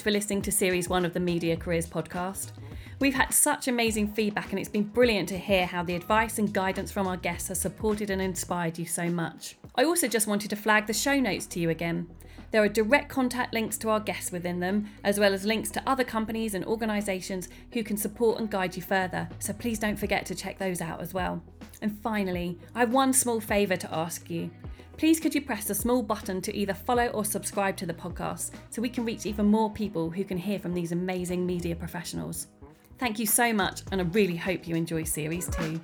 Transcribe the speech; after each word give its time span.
Much 0.00 0.04
for 0.04 0.10
listening 0.12 0.40
to 0.40 0.50
Series 0.50 0.88
1 0.88 1.04
of 1.04 1.12
the 1.12 1.20
Media 1.20 1.54
Careers 1.58 1.86
podcast. 1.86 2.52
We've 3.00 3.12
had 3.12 3.34
such 3.34 3.68
amazing 3.68 4.14
feedback, 4.14 4.48
and 4.48 4.58
it's 4.58 4.66
been 4.66 4.84
brilliant 4.84 5.28
to 5.28 5.36
hear 5.36 5.66
how 5.66 5.82
the 5.82 5.94
advice 5.94 6.38
and 6.38 6.50
guidance 6.50 6.90
from 6.90 7.06
our 7.06 7.18
guests 7.18 7.48
has 7.48 7.60
supported 7.60 8.08
and 8.08 8.22
inspired 8.22 8.78
you 8.78 8.86
so 8.86 9.10
much. 9.10 9.58
I 9.74 9.84
also 9.84 10.08
just 10.08 10.26
wanted 10.26 10.48
to 10.48 10.56
flag 10.56 10.86
the 10.86 10.94
show 10.94 11.20
notes 11.20 11.44
to 11.48 11.60
you 11.60 11.68
again. 11.68 12.08
There 12.50 12.62
are 12.62 12.68
direct 12.68 13.10
contact 13.10 13.52
links 13.52 13.76
to 13.76 13.90
our 13.90 14.00
guests 14.00 14.32
within 14.32 14.58
them, 14.58 14.88
as 15.04 15.20
well 15.20 15.34
as 15.34 15.44
links 15.44 15.70
to 15.72 15.86
other 15.86 16.04
companies 16.04 16.54
and 16.54 16.64
organisations 16.64 17.50
who 17.74 17.84
can 17.84 17.98
support 17.98 18.40
and 18.40 18.50
guide 18.50 18.76
you 18.76 18.82
further, 18.82 19.28
so 19.38 19.52
please 19.52 19.78
don't 19.78 19.98
forget 19.98 20.24
to 20.26 20.34
check 20.34 20.58
those 20.58 20.80
out 20.80 21.02
as 21.02 21.12
well. 21.12 21.42
And 21.82 22.00
finally, 22.00 22.58
I 22.74 22.78
have 22.78 22.94
one 22.94 23.12
small 23.12 23.38
favour 23.38 23.76
to 23.76 23.94
ask 23.94 24.30
you. 24.30 24.50
Please 25.00 25.18
could 25.18 25.34
you 25.34 25.40
press 25.40 25.64
the 25.64 25.74
small 25.74 26.02
button 26.02 26.42
to 26.42 26.54
either 26.54 26.74
follow 26.74 27.06
or 27.06 27.24
subscribe 27.24 27.74
to 27.78 27.86
the 27.86 27.94
podcast 27.94 28.50
so 28.68 28.82
we 28.82 28.90
can 28.90 29.02
reach 29.02 29.24
even 29.24 29.46
more 29.46 29.70
people 29.70 30.10
who 30.10 30.24
can 30.24 30.36
hear 30.36 30.58
from 30.58 30.74
these 30.74 30.92
amazing 30.92 31.46
media 31.46 31.74
professionals. 31.74 32.48
Thank 32.98 33.18
you 33.18 33.24
so 33.24 33.50
much, 33.50 33.80
and 33.90 34.02
I 34.02 34.04
really 34.04 34.36
hope 34.36 34.68
you 34.68 34.76
enjoy 34.76 35.04
Series 35.04 35.48
2. 35.48 35.80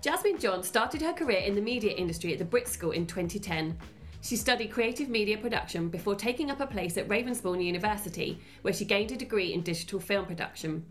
Jasmin 0.00 0.38
John 0.38 0.62
started 0.62 1.02
her 1.02 1.12
career 1.12 1.40
in 1.40 1.54
the 1.54 1.60
media 1.60 1.92
industry 1.92 2.32
at 2.32 2.38
the 2.38 2.46
Brit 2.46 2.66
School 2.66 2.92
in 2.92 3.06
2010. 3.06 3.76
She 4.22 4.36
studied 4.36 4.68
creative 4.68 5.10
media 5.10 5.36
production 5.36 5.90
before 5.90 6.14
taking 6.14 6.50
up 6.50 6.62
a 6.62 6.66
place 6.66 6.96
at 6.96 7.08
Ravensbourne 7.08 7.62
University, 7.62 8.40
where 8.62 8.72
she 8.72 8.86
gained 8.86 9.12
a 9.12 9.16
degree 9.16 9.52
in 9.52 9.60
digital 9.60 10.00
film 10.00 10.24
production. 10.24 10.82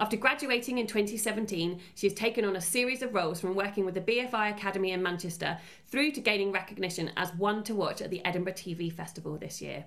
After 0.00 0.16
graduating 0.16 0.78
in 0.78 0.86
2017, 0.86 1.80
she 1.96 2.06
has 2.06 2.14
taken 2.14 2.44
on 2.44 2.54
a 2.54 2.60
series 2.60 3.02
of 3.02 3.14
roles 3.14 3.40
from 3.40 3.56
working 3.56 3.84
with 3.84 3.94
the 3.94 4.00
BFI 4.00 4.52
Academy 4.52 4.92
in 4.92 5.02
Manchester 5.02 5.58
through 5.88 6.12
to 6.12 6.20
gaining 6.20 6.52
recognition 6.52 7.10
as 7.16 7.34
one 7.34 7.64
to 7.64 7.74
watch 7.74 8.00
at 8.00 8.10
the 8.10 8.24
Edinburgh 8.24 8.52
TV 8.52 8.92
Festival 8.92 9.36
this 9.36 9.60
year. 9.60 9.86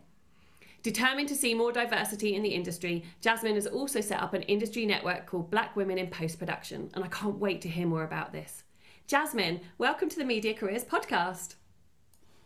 Determined 0.83 1.29
to 1.29 1.35
see 1.35 1.53
more 1.53 1.71
diversity 1.71 2.35
in 2.35 2.43
the 2.43 2.49
industry, 2.49 3.05
Jasmin 3.21 3.55
has 3.55 3.67
also 3.67 4.01
set 4.01 4.21
up 4.21 4.33
an 4.33 4.41
industry 4.43 4.85
network 4.85 5.27
called 5.27 5.49
Black 5.49 5.77
Women 5.77 5.97
in 5.97 6.07
Post 6.07 6.39
Production, 6.39 6.89
and 6.93 7.05
I 7.05 7.07
can't 7.07 7.37
wait 7.37 7.61
to 7.61 7.69
hear 7.69 7.87
more 7.87 8.03
about 8.03 8.33
this. 8.33 8.63
Jasmin, 9.07 9.61
welcome 9.77 10.09
to 10.09 10.17
the 10.17 10.25
Media 10.25 10.53
Careers 10.53 10.83
Podcast. 10.83 11.55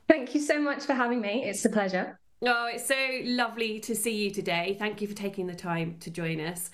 Thank 0.08 0.36
you 0.36 0.42
so 0.42 0.62
much 0.62 0.84
for 0.84 0.94
having 0.94 1.20
me. 1.20 1.44
It's 1.46 1.66
a 1.66 1.70
pleasure. 1.70 2.20
Oh, 2.44 2.70
it's 2.72 2.88
so 2.88 3.22
lovely 3.24 3.80
to 3.80 3.96
see 3.96 4.26
you 4.26 4.30
today. 4.30 4.76
Thank 4.78 5.02
you 5.02 5.08
for 5.08 5.16
taking 5.16 5.48
the 5.48 5.56
time 5.56 5.96
to 6.02 6.12
join 6.12 6.40
us. 6.40 6.70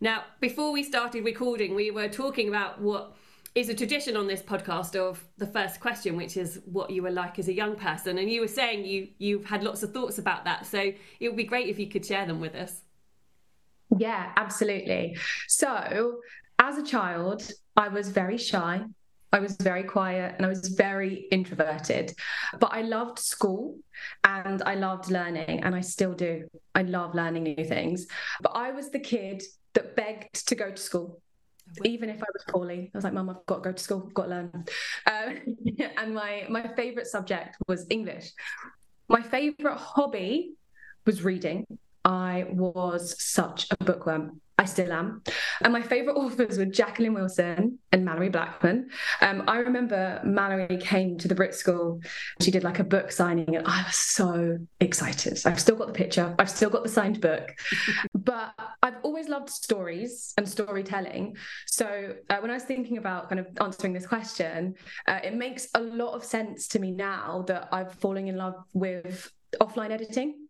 Now, 0.00 0.24
before 0.40 0.72
we 0.72 0.82
started 0.82 1.24
recording, 1.24 1.74
we 1.74 1.90
were 1.90 2.08
talking 2.08 2.48
about 2.48 2.80
what 2.80 3.14
is 3.54 3.68
a 3.68 3.74
tradition 3.74 4.16
on 4.16 4.26
this 4.26 4.42
podcast 4.42 4.96
of 4.96 5.24
the 5.38 5.46
first 5.46 5.78
question, 5.78 6.16
which 6.16 6.36
is 6.36 6.60
what 6.64 6.90
you 6.90 7.02
were 7.02 7.10
like 7.10 7.38
as 7.38 7.48
a 7.48 7.52
young 7.52 7.76
person. 7.76 8.18
And 8.18 8.28
you 8.30 8.40
were 8.40 8.48
saying 8.48 8.84
you 8.84 9.08
you've 9.18 9.44
had 9.44 9.62
lots 9.62 9.82
of 9.82 9.92
thoughts 9.92 10.18
about 10.18 10.44
that. 10.44 10.66
So 10.66 10.92
it 11.20 11.28
would 11.28 11.36
be 11.36 11.44
great 11.44 11.68
if 11.68 11.78
you 11.78 11.88
could 11.88 12.04
share 12.04 12.26
them 12.26 12.40
with 12.40 12.54
us. 12.54 12.80
Yeah, 13.96 14.32
absolutely. 14.36 15.16
So 15.46 16.18
as 16.58 16.78
a 16.78 16.84
child, 16.84 17.48
I 17.76 17.88
was 17.88 18.08
very 18.08 18.38
shy. 18.38 18.82
I 19.32 19.40
was 19.40 19.56
very 19.56 19.82
quiet 19.82 20.34
and 20.36 20.46
I 20.46 20.48
was 20.48 20.68
very 20.68 21.26
introverted. 21.30 22.12
But 22.58 22.72
I 22.72 22.82
loved 22.82 23.18
school 23.18 23.78
and 24.24 24.62
I 24.62 24.74
loved 24.74 25.10
learning, 25.10 25.62
and 25.62 25.74
I 25.74 25.80
still 25.80 26.14
do. 26.14 26.48
I 26.74 26.82
love 26.82 27.14
learning 27.14 27.44
new 27.44 27.64
things. 27.64 28.06
But 28.40 28.52
I 28.56 28.72
was 28.72 28.90
the 28.90 29.00
kid 29.00 29.42
that 29.74 29.96
begged 29.96 30.46
to 30.48 30.54
go 30.54 30.70
to 30.70 30.76
school 30.76 31.20
even 31.84 32.08
if 32.08 32.22
I 32.22 32.26
was 32.32 32.44
poorly, 32.48 32.90
I 32.94 32.98
was 32.98 33.04
like, 33.04 33.12
"Mum, 33.12 33.30
I've 33.30 33.46
got 33.46 33.56
to 33.56 33.70
go 33.70 33.72
to 33.72 33.82
school, 33.82 34.04
I've 34.06 34.14
got 34.14 34.24
to 34.24 34.28
learn." 34.28 34.64
Um, 35.06 35.56
and 35.96 36.14
my 36.14 36.46
my 36.48 36.68
favorite 36.76 37.06
subject 37.06 37.56
was 37.66 37.86
English. 37.90 38.32
My 39.08 39.22
favorite 39.22 39.76
hobby 39.76 40.52
was 41.06 41.22
reading. 41.22 41.66
I 42.04 42.46
was 42.50 43.22
such 43.22 43.66
a 43.70 43.84
bookworm. 43.84 44.40
I 44.56 44.66
still 44.66 44.92
am. 44.92 45.22
And 45.62 45.72
my 45.72 45.82
favorite 45.82 46.14
authors 46.16 46.58
were 46.58 46.64
Jacqueline 46.64 47.12
Wilson 47.12 47.78
and 47.90 48.06
Malorie 48.06 48.30
Blackman. 48.30 48.88
Um, 49.20 49.42
I 49.48 49.58
remember 49.58 50.20
Malorie 50.24 50.80
came 50.80 51.18
to 51.18 51.28
the 51.28 51.34
Brit 51.34 51.54
School. 51.54 52.00
She 52.40 52.50
did 52.50 52.62
like 52.62 52.78
a 52.78 52.84
book 52.84 53.10
signing, 53.10 53.56
and 53.56 53.66
I 53.66 53.82
was 53.82 53.96
so 53.96 54.58
excited. 54.80 55.40
I've 55.44 55.60
still 55.60 55.76
got 55.76 55.88
the 55.88 55.92
picture, 55.92 56.34
I've 56.38 56.50
still 56.50 56.70
got 56.70 56.84
the 56.84 56.88
signed 56.88 57.20
book. 57.20 57.56
but 58.14 58.54
I've 58.82 58.96
always 59.02 59.28
loved 59.28 59.50
stories 59.50 60.34
and 60.38 60.48
storytelling. 60.48 61.36
So 61.66 62.14
uh, 62.30 62.36
when 62.38 62.50
I 62.50 62.54
was 62.54 62.64
thinking 62.64 62.98
about 62.98 63.28
kind 63.28 63.40
of 63.40 63.48
answering 63.60 63.92
this 63.92 64.06
question, 64.06 64.74
uh, 65.08 65.18
it 65.24 65.34
makes 65.34 65.66
a 65.74 65.80
lot 65.80 66.14
of 66.14 66.24
sense 66.24 66.68
to 66.68 66.78
me 66.78 66.92
now 66.92 67.44
that 67.48 67.68
I've 67.72 67.92
fallen 67.94 68.28
in 68.28 68.36
love 68.36 68.54
with 68.72 69.32
offline 69.60 69.90
editing 69.90 70.43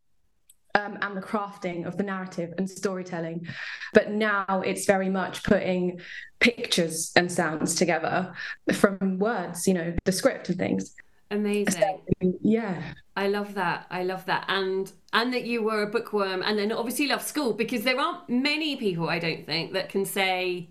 um, 0.74 0.98
and 1.02 1.16
the 1.16 1.20
crafting 1.20 1.86
of 1.86 1.96
the 1.96 2.02
narrative 2.02 2.52
and 2.58 2.68
storytelling. 2.68 3.46
But 3.92 4.10
now 4.10 4.62
it's 4.64 4.86
very 4.86 5.08
much 5.08 5.42
putting 5.44 6.00
pictures 6.40 7.12
and 7.16 7.30
sounds 7.30 7.74
together 7.74 8.34
from 8.72 9.18
words, 9.18 9.66
you 9.66 9.74
know, 9.74 9.94
the 10.04 10.12
script 10.12 10.48
and 10.48 10.58
things. 10.58 10.94
Amazing. 11.30 12.00
So, 12.22 12.32
yeah. 12.42 12.82
I 13.16 13.28
love 13.28 13.54
that. 13.54 13.86
I 13.90 14.02
love 14.02 14.26
that. 14.26 14.44
And 14.48 14.90
and 15.12 15.32
that 15.32 15.44
you 15.44 15.62
were 15.62 15.82
a 15.82 15.86
bookworm 15.86 16.42
and 16.42 16.58
then 16.58 16.72
obviously 16.72 17.06
love 17.06 17.22
school 17.22 17.52
because 17.52 17.82
there 17.84 17.98
aren't 17.98 18.28
many 18.28 18.76
people 18.76 19.08
I 19.08 19.20
don't 19.20 19.46
think 19.46 19.72
that 19.72 19.88
can 19.88 20.04
say 20.04 20.70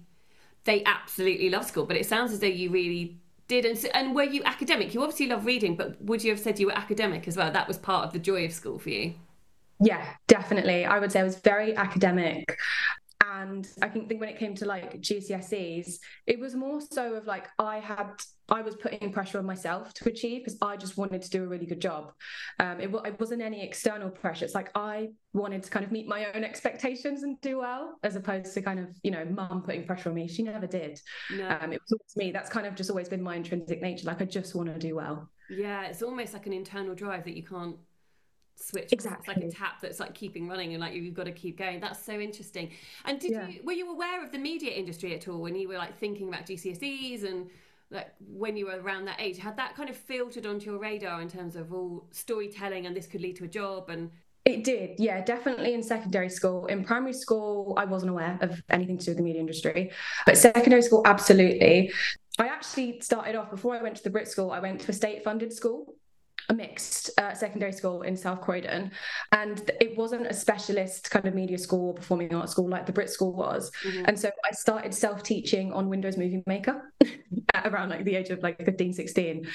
they 0.65 0.83
absolutely 0.85 1.49
love 1.49 1.65
school, 1.65 1.85
but 1.85 1.97
it 1.97 2.05
sounds 2.05 2.31
as 2.31 2.39
though 2.39 2.47
you 2.47 2.69
really 2.69 3.17
did 3.47 3.65
and, 3.65 3.85
and 3.93 4.15
were 4.15 4.23
you 4.23 4.41
academic? 4.43 4.93
You 4.93 5.01
obviously 5.01 5.27
love 5.27 5.45
reading, 5.45 5.75
but 5.75 6.01
would 6.01 6.23
you 6.23 6.31
have 6.31 6.39
said 6.39 6.59
you 6.59 6.67
were 6.67 6.77
academic 6.77 7.27
as 7.27 7.35
well? 7.35 7.51
That 7.51 7.67
was 7.67 7.77
part 7.77 8.05
of 8.05 8.13
the 8.13 8.19
joy 8.19 8.45
of 8.45 8.53
school 8.53 8.79
for 8.79 8.89
you. 8.89 9.15
Yeah, 9.83 10.05
definitely. 10.27 10.85
I 10.85 10.99
would 10.99 11.11
say 11.11 11.19
I 11.19 11.23
was 11.23 11.39
very 11.39 11.75
academic. 11.75 12.57
And 13.25 13.67
I 13.81 13.89
think 13.89 14.11
when 14.19 14.29
it 14.29 14.37
came 14.37 14.53
to 14.55 14.65
like 14.65 15.01
GCSEs, 15.01 15.97
it 16.27 16.39
was 16.39 16.55
more 16.55 16.79
so 16.81 17.15
of 17.15 17.25
like 17.25 17.47
I 17.57 17.79
had 17.79 18.11
I 18.49 18.61
was 18.61 18.75
putting 18.75 19.11
pressure 19.11 19.39
on 19.39 19.45
myself 19.45 19.93
to 19.95 20.09
achieve 20.09 20.43
because 20.43 20.57
I 20.61 20.77
just 20.77 20.97
wanted 20.97 21.21
to 21.21 21.29
do 21.29 21.43
a 21.43 21.47
really 21.47 21.65
good 21.65 21.79
job. 21.79 22.11
Um, 22.59 22.79
it, 22.79 22.93
it, 23.05 23.19
wasn't 23.19 23.41
any 23.41 23.63
external 23.63 24.09
pressure. 24.09 24.45
It's 24.45 24.53
like 24.53 24.69
I 24.75 25.09
wanted 25.33 25.63
to 25.63 25.71
kind 25.71 25.85
of 25.85 25.91
meet 25.91 26.07
my 26.07 26.27
own 26.33 26.43
expectations 26.43 27.23
and 27.23 27.39
do 27.41 27.59
well, 27.59 27.97
as 28.03 28.15
opposed 28.15 28.53
to 28.53 28.61
kind 28.61 28.79
of 28.79 28.87
you 29.03 29.11
know 29.11 29.25
mum 29.25 29.63
putting 29.65 29.85
pressure 29.85 30.09
on 30.09 30.15
me. 30.15 30.27
She 30.27 30.43
never 30.43 30.67
did. 30.67 30.99
No. 31.31 31.47
Um, 31.47 31.73
it 31.73 31.81
was 31.81 31.91
always 31.93 32.15
me. 32.17 32.31
That's 32.31 32.49
kind 32.49 32.67
of 32.67 32.75
just 32.75 32.89
always 32.89 33.09
been 33.09 33.23
my 33.23 33.35
intrinsic 33.35 33.81
nature. 33.81 34.05
Like 34.05 34.21
I 34.21 34.25
just 34.25 34.53
want 34.53 34.71
to 34.71 34.77
do 34.77 34.95
well. 34.95 35.29
Yeah, 35.49 35.85
it's 35.85 36.03
almost 36.03 36.33
like 36.33 36.45
an 36.45 36.53
internal 36.53 36.93
drive 36.93 37.23
that 37.25 37.35
you 37.35 37.43
can't 37.43 37.77
switch 38.55 38.91
exactly 38.91 39.33
it's 39.33 39.43
like 39.43 39.51
a 39.51 39.55
tap 39.55 39.81
that's 39.81 39.99
like 39.99 40.13
keeping 40.13 40.47
running 40.47 40.73
and 40.73 40.81
like 40.81 40.93
you've 40.93 41.13
got 41.13 41.25
to 41.25 41.31
keep 41.31 41.57
going 41.57 41.79
that's 41.79 42.03
so 42.03 42.19
interesting 42.19 42.71
and 43.05 43.19
did 43.19 43.31
yeah. 43.31 43.47
you 43.47 43.59
were 43.63 43.73
you 43.73 43.91
aware 43.91 44.23
of 44.23 44.31
the 44.31 44.37
media 44.37 44.71
industry 44.71 45.13
at 45.15 45.27
all 45.27 45.39
when 45.39 45.55
you 45.55 45.67
were 45.67 45.77
like 45.77 45.97
thinking 45.99 46.27
about 46.27 46.45
gcse's 46.45 47.23
and 47.23 47.49
like 47.91 48.13
when 48.27 48.55
you 48.55 48.65
were 48.65 48.79
around 48.81 49.05
that 49.05 49.19
age 49.19 49.37
had 49.37 49.57
that 49.57 49.75
kind 49.75 49.89
of 49.89 49.95
filtered 49.95 50.45
onto 50.45 50.71
your 50.71 50.79
radar 50.79 51.21
in 51.21 51.29
terms 51.29 51.55
of 51.55 51.73
all 51.73 52.07
storytelling 52.11 52.85
and 52.85 52.95
this 52.95 53.07
could 53.07 53.21
lead 53.21 53.35
to 53.35 53.43
a 53.43 53.47
job 53.47 53.89
and 53.89 54.09
it 54.45 54.65
did, 54.65 54.99
yeah, 54.99 55.23
definitely 55.23 55.73
in 55.73 55.81
secondary 55.81 56.27
school. 56.27 56.65
In 56.65 56.83
primary 56.83 57.13
school, 57.13 57.75
I 57.77 57.85
wasn't 57.85 58.09
aware 58.09 58.37
of 58.41 58.61
anything 58.69 58.97
to 58.97 59.05
do 59.05 59.11
with 59.11 59.17
the 59.17 59.23
media 59.23 59.39
industry, 59.39 59.91
but 60.25 60.37
secondary 60.37 60.81
school, 60.81 61.01
absolutely. 61.05 61.93
I 62.37 62.47
actually 62.47 62.99
started 62.99 63.35
off 63.35 63.49
before 63.49 63.73
I 63.73 63.81
went 63.81 63.95
to 63.95 64.03
the 64.03 64.09
Brit 64.09 64.27
School, 64.27 64.51
I 64.51 64.59
went 64.59 64.81
to 64.81 64.91
a 64.91 64.93
state 64.93 65.23
funded 65.23 65.53
school 65.53 65.95
a 66.49 66.53
mixed 66.53 67.09
uh, 67.19 67.33
secondary 67.33 67.71
school 67.71 68.01
in 68.01 68.15
South 68.15 68.41
Croydon, 68.41 68.91
and 69.31 69.71
it 69.79 69.97
wasn't 69.97 70.27
a 70.27 70.33
specialist 70.33 71.09
kind 71.09 71.25
of 71.25 71.33
media 71.33 71.57
school 71.57 71.89
or 71.89 71.93
performing 71.93 72.33
arts 72.33 72.51
school 72.51 72.69
like 72.69 72.85
the 72.85 72.91
Brit 72.91 73.09
School 73.09 73.33
was. 73.33 73.71
Mm-hmm. 73.83 74.05
And 74.05 74.19
so 74.19 74.31
I 74.45 74.51
started 74.51 74.93
self 74.93 75.23
teaching 75.23 75.71
on 75.73 75.89
Windows 75.89 76.17
Movie 76.17 76.43
Maker 76.47 76.93
at 77.53 77.67
around 77.67 77.89
like 77.89 78.03
the 78.05 78.15
age 78.15 78.29
of 78.29 78.41
like 78.43 78.63
15, 78.63 78.93
16. 78.93 79.47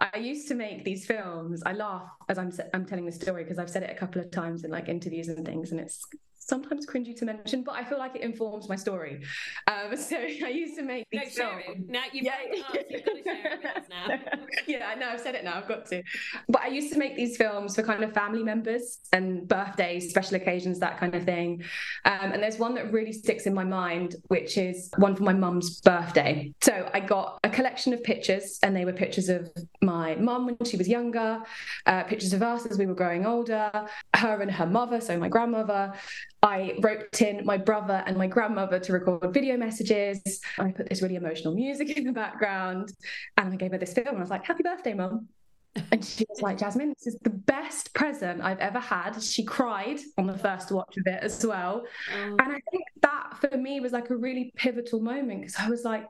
I 0.00 0.18
used 0.18 0.48
to 0.48 0.54
make 0.54 0.84
these 0.84 1.06
films. 1.06 1.62
I 1.64 1.72
laugh 1.72 2.08
as 2.28 2.38
I'm 2.38 2.52
I'm 2.74 2.86
telling 2.86 3.06
the 3.06 3.12
story 3.12 3.44
because 3.44 3.58
I've 3.58 3.70
said 3.70 3.82
it 3.82 3.90
a 3.90 3.94
couple 3.94 4.20
of 4.20 4.30
times 4.30 4.64
in 4.64 4.70
like 4.70 4.88
interviews 4.88 5.28
and 5.28 5.44
things, 5.44 5.70
and 5.72 5.80
it's 5.80 6.04
sometimes 6.46 6.86
cringy 6.86 7.16
to 7.16 7.24
mention, 7.24 7.62
but 7.62 7.74
I 7.74 7.84
feel 7.84 7.98
like 7.98 8.14
it 8.14 8.22
informs 8.22 8.68
my 8.68 8.76
story. 8.76 9.22
Um, 9.66 9.96
so 9.96 10.16
I 10.16 10.50
used 10.52 10.76
to 10.76 10.82
make 10.82 11.06
these 11.10 11.36
no, 11.38 11.50
films. 11.64 11.86
Now 11.88 12.04
you've, 12.12 12.24
yeah. 12.24 12.34
you've 12.52 12.66
got 12.66 12.72
to 12.72 13.22
share 13.24 13.52
it 13.52 13.58
with 13.62 13.76
us 13.76 13.84
now. 13.88 14.18
yeah, 14.66 14.88
I 14.88 14.94
know, 14.94 15.08
I've 15.08 15.20
said 15.20 15.34
it 15.34 15.44
now, 15.44 15.56
I've 15.56 15.68
got 15.68 15.86
to. 15.86 16.02
But 16.48 16.62
I 16.62 16.68
used 16.68 16.92
to 16.92 16.98
make 16.98 17.16
these 17.16 17.36
films 17.36 17.74
for 17.74 17.82
kind 17.82 18.04
of 18.04 18.12
family 18.12 18.42
members 18.42 18.98
and 19.12 19.46
birthdays, 19.46 20.10
special 20.10 20.36
occasions, 20.36 20.78
that 20.80 20.98
kind 20.98 21.14
of 21.14 21.24
thing. 21.24 21.62
Um, 22.04 22.32
and 22.32 22.42
there's 22.42 22.58
one 22.58 22.74
that 22.74 22.92
really 22.92 23.12
sticks 23.12 23.46
in 23.46 23.54
my 23.54 23.64
mind, 23.64 24.16
which 24.28 24.56
is 24.56 24.90
one 24.96 25.16
for 25.16 25.24
my 25.24 25.32
mum's 25.32 25.80
birthday. 25.80 26.52
So 26.62 26.88
I 26.92 27.00
got 27.00 27.38
a 27.44 27.50
collection 27.50 27.92
of 27.92 28.02
pictures, 28.02 28.58
and 28.62 28.74
they 28.76 28.84
were 28.84 28.92
pictures 28.92 29.28
of 29.28 29.50
my 29.82 30.14
mum 30.16 30.46
when 30.46 30.64
she 30.64 30.76
was 30.76 30.88
younger, 30.88 31.42
uh, 31.86 32.04
pictures 32.04 32.32
of 32.32 32.42
us 32.42 32.66
as 32.66 32.78
we 32.78 32.86
were 32.86 32.94
growing 32.94 33.26
older, 33.26 33.70
her 34.14 34.40
and 34.40 34.50
her 34.50 34.66
mother, 34.66 35.00
so 35.00 35.18
my 35.18 35.28
grandmother. 35.28 35.92
I 36.42 36.76
roped 36.80 37.22
in 37.22 37.44
my 37.44 37.56
brother 37.56 38.04
and 38.06 38.16
my 38.16 38.26
grandmother 38.26 38.78
to 38.78 38.92
record 38.92 39.32
video 39.32 39.56
messages. 39.56 40.40
I 40.58 40.70
put 40.70 40.88
this 40.88 41.02
really 41.02 41.16
emotional 41.16 41.54
music 41.54 41.96
in 41.96 42.04
the 42.04 42.12
background 42.12 42.92
and 43.36 43.52
I 43.52 43.56
gave 43.56 43.72
her 43.72 43.78
this 43.78 43.92
film 43.92 44.08
and 44.08 44.18
I 44.18 44.20
was 44.20 44.30
like, 44.30 44.44
Happy 44.44 44.62
birthday, 44.62 44.94
mum. 44.94 45.28
And 45.92 46.04
she 46.04 46.24
was 46.28 46.40
like, 46.40 46.58
Jasmin, 46.58 46.90
this 46.90 47.06
is 47.06 47.18
the 47.22 47.30
best 47.30 47.92
present 47.94 48.40
I've 48.42 48.58
ever 48.58 48.78
had. 48.78 49.22
She 49.22 49.44
cried 49.44 49.98
on 50.16 50.26
the 50.26 50.38
first 50.38 50.72
watch 50.72 50.96
of 50.96 51.06
it 51.06 51.22
as 51.22 51.44
well. 51.44 51.84
Oh. 52.14 52.36
And 52.38 52.40
I 52.40 52.60
think 52.70 52.84
that 53.02 53.34
for 53.40 53.56
me 53.56 53.80
was 53.80 53.92
like 53.92 54.10
a 54.10 54.16
really 54.16 54.52
pivotal 54.56 55.00
moment 55.00 55.42
because 55.42 55.56
I 55.58 55.68
was 55.68 55.84
like, 55.84 56.06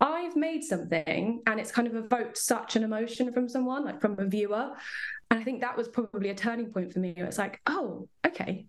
I've 0.00 0.34
made 0.34 0.64
something 0.64 1.42
and 1.46 1.60
it's 1.60 1.70
kind 1.70 1.86
of 1.86 1.94
evoked 1.94 2.36
such 2.36 2.74
an 2.74 2.82
emotion 2.82 3.32
from 3.32 3.48
someone, 3.48 3.84
like 3.84 4.00
from 4.00 4.18
a 4.18 4.24
viewer. 4.24 4.72
And 5.30 5.40
I 5.40 5.44
think 5.44 5.60
that 5.60 5.76
was 5.76 5.88
probably 5.88 6.30
a 6.30 6.34
turning 6.34 6.72
point 6.72 6.92
for 6.92 6.98
me. 6.98 7.14
It's 7.16 7.38
like, 7.38 7.60
oh, 7.66 8.08
okay, 8.26 8.66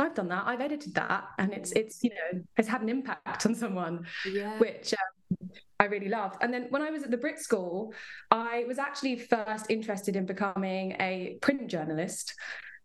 I've 0.00 0.14
done 0.14 0.28
that. 0.28 0.44
I've 0.46 0.60
edited 0.60 0.94
that, 0.94 1.24
and 1.38 1.52
it's 1.52 1.72
it's 1.72 2.02
you 2.02 2.10
know 2.10 2.42
has 2.56 2.66
had 2.66 2.82
an 2.82 2.88
impact 2.88 3.46
on 3.46 3.54
someone, 3.54 4.06
yeah. 4.30 4.58
which 4.58 4.94
um, 4.94 5.50
I 5.78 5.84
really 5.84 6.08
loved. 6.08 6.36
And 6.42 6.52
then 6.52 6.66
when 6.70 6.82
I 6.82 6.90
was 6.90 7.02
at 7.02 7.10
the 7.10 7.16
Brit 7.16 7.38
School, 7.38 7.92
I 8.30 8.64
was 8.66 8.78
actually 8.78 9.16
first 9.18 9.66
interested 9.68 10.16
in 10.16 10.26
becoming 10.26 10.96
a 11.00 11.38
print 11.40 11.68
journalist. 11.68 12.34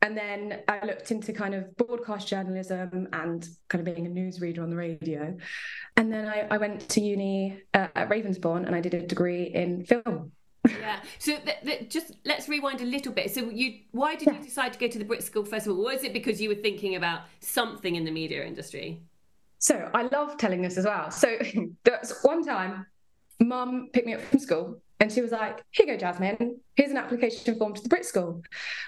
And 0.01 0.15
then 0.15 0.61
I 0.67 0.85
looked 0.85 1.09
into 1.09 1.33
kind 1.33 1.55
of 1.55 1.75
broadcast 1.77 2.27
journalism 2.27 3.07
and 3.11 3.47
kind 3.69 3.87
of 3.87 3.95
being 3.95 4.05
a 4.05 4.09
newsreader 4.09 4.61
on 4.61 4.69
the 4.69 4.75
radio. 4.75 5.35
And 5.97 6.11
then 6.11 6.27
I, 6.27 6.47
I 6.51 6.57
went 6.57 6.87
to 6.89 7.01
uni 7.01 7.61
uh, 7.73 7.87
at 7.95 8.09
Ravensbourne 8.09 8.67
and 8.67 8.75
I 8.75 8.81
did 8.81 8.93
a 8.93 9.01
degree 9.01 9.45
in 9.45 9.83
film. 9.85 10.31
Yeah. 10.69 10.99
So 11.19 11.37
th- 11.37 11.57
th- 11.63 11.89
just 11.89 12.13
let's 12.25 12.47
rewind 12.49 12.81
a 12.81 12.85
little 12.85 13.11
bit. 13.11 13.33
So 13.33 13.49
you, 13.49 13.79
why 13.91 14.15
did 14.15 14.27
yeah. 14.27 14.37
you 14.37 14.43
decide 14.43 14.73
to 14.73 14.79
go 14.79 14.87
to 14.87 14.99
the 14.99 15.05
Brit 15.05 15.23
School 15.23 15.45
first 15.45 15.67
of 15.67 15.77
all? 15.77 15.83
Was 15.83 16.03
it 16.03 16.13
because 16.13 16.41
you 16.41 16.49
were 16.49 16.55
thinking 16.55 16.95
about 16.95 17.21
something 17.39 17.95
in 17.95 18.05
the 18.05 18.11
media 18.11 18.45
industry? 18.45 19.01
So 19.59 19.89
I 19.93 20.03
love 20.03 20.37
telling 20.37 20.61
this 20.61 20.77
as 20.77 20.85
well. 20.85 21.11
So 21.11 21.37
there's 21.83 22.13
one 22.21 22.43
time, 22.43 22.85
mum 23.39 23.89
picked 23.93 24.07
me 24.07 24.13
up 24.13 24.21
from 24.21 24.39
school 24.39 24.81
and 24.99 25.11
she 25.11 25.21
was 25.21 25.31
like, 25.31 25.61
Here 25.71 25.85
you 25.85 25.93
go, 25.93 25.97
Jasmin. 25.97 26.59
Here's 26.75 26.91
an 26.91 26.97
application 26.97 27.57
form 27.57 27.73
to 27.73 27.81
the 27.81 27.89
Brit 27.89 28.05
School. 28.05 28.41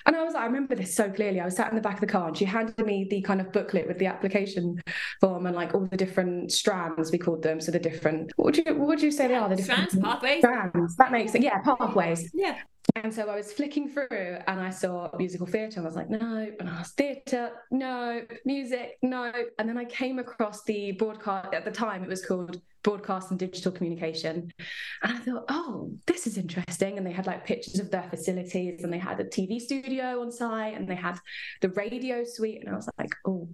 And 0.06 0.16
I 0.16 0.24
was 0.24 0.34
like, 0.34 0.44
I 0.44 0.46
remember 0.46 0.76
this 0.76 0.96
so 0.96 1.10
clearly. 1.10 1.40
I 1.40 1.46
was 1.46 1.56
sat 1.56 1.70
in 1.70 1.76
the 1.76 1.82
back 1.82 1.96
of 1.96 2.02
the 2.02 2.08
car 2.08 2.28
and 2.28 2.38
she 2.38 2.46
handed 2.46 2.86
me 2.86 3.08
the 3.10 3.22
kind 3.22 3.40
of 3.40 3.52
booklet 3.52 3.88
with 3.88 3.98
the 3.98 4.08
application 4.08 4.82
form 5.22 5.46
and 5.46 5.56
like 5.56 5.74
all 5.74 5.86
the 5.86 5.98
different 5.98 6.52
strands, 6.52 7.12
we 7.12 7.18
called 7.18 7.44
them. 7.44 7.62
So 7.62 7.72
the 7.72 7.80
different, 7.80 8.32
what 8.36 8.46
would 8.46 8.58
you, 8.58 8.76
what 8.76 8.88
would 8.88 9.02
you 9.02 9.12
say 9.12 9.28
they 9.28 9.36
are? 9.36 9.48
The 9.48 9.56
different 9.56 9.92
strands, 9.92 10.06
pathways. 10.06 10.40
Strands. 10.40 10.96
That 10.98 11.12
makes 11.12 11.36
it, 11.36 11.44
yeah, 11.44 11.60
pathways. 11.60 12.30
Yeah. 12.34 12.58
And 12.96 13.14
so 13.14 13.30
I 13.30 13.36
was 13.36 13.54
flicking 13.54 13.90
through 13.90 14.08
and 14.48 14.60
I 14.60 14.70
saw 14.70 15.10
musical 15.18 15.46
theatre 15.46 15.80
and 15.80 15.86
I 15.86 15.90
was 15.90 15.96
like, 15.96 16.10
no. 16.10 16.52
And 16.60 16.70
I 16.70 16.80
was 16.80 16.90
theatre, 16.90 17.52
no. 17.72 18.22
Music, 18.46 18.98
no. 19.02 19.32
And 19.60 19.70
then 19.70 19.78
I 19.78 19.86
came 19.86 20.20
across 20.20 20.64
the 20.64 20.94
broadcast, 20.94 21.54
at 21.54 21.66
the 21.66 21.72
time 21.72 22.04
it 22.04 22.10
was 22.10 22.26
called 22.26 22.62
Broadcast 22.84 23.32
and 23.32 23.40
Digital 23.40 23.72
Communication. 23.72 24.52
And 25.04 25.18
I 25.18 25.20
thought, 25.20 25.46
oh, 25.50 25.92
this 26.06 26.26
is 26.26 26.38
interesting. 26.38 26.98
And 26.98 27.06
they 27.06 27.12
had 27.12 27.28
like 27.28 27.46
pictures 27.46 27.80
of 27.80 27.92
their 27.92 28.08
facilities 28.10 28.84
and 28.84 28.92
they 28.92 28.98
had 28.98 29.20
a 29.20 29.26
TV 29.26 29.60
studio 29.60 30.22
on 30.22 30.32
site 30.32 30.76
and 30.76 30.88
they 30.88 30.96
had 30.96 31.20
the 31.62 31.70
radio 31.70 32.24
suite. 32.24 32.62
And 32.62 32.74
I 32.74 32.78
was 32.78 32.90
like, 32.98 33.14
oh, 33.26 33.50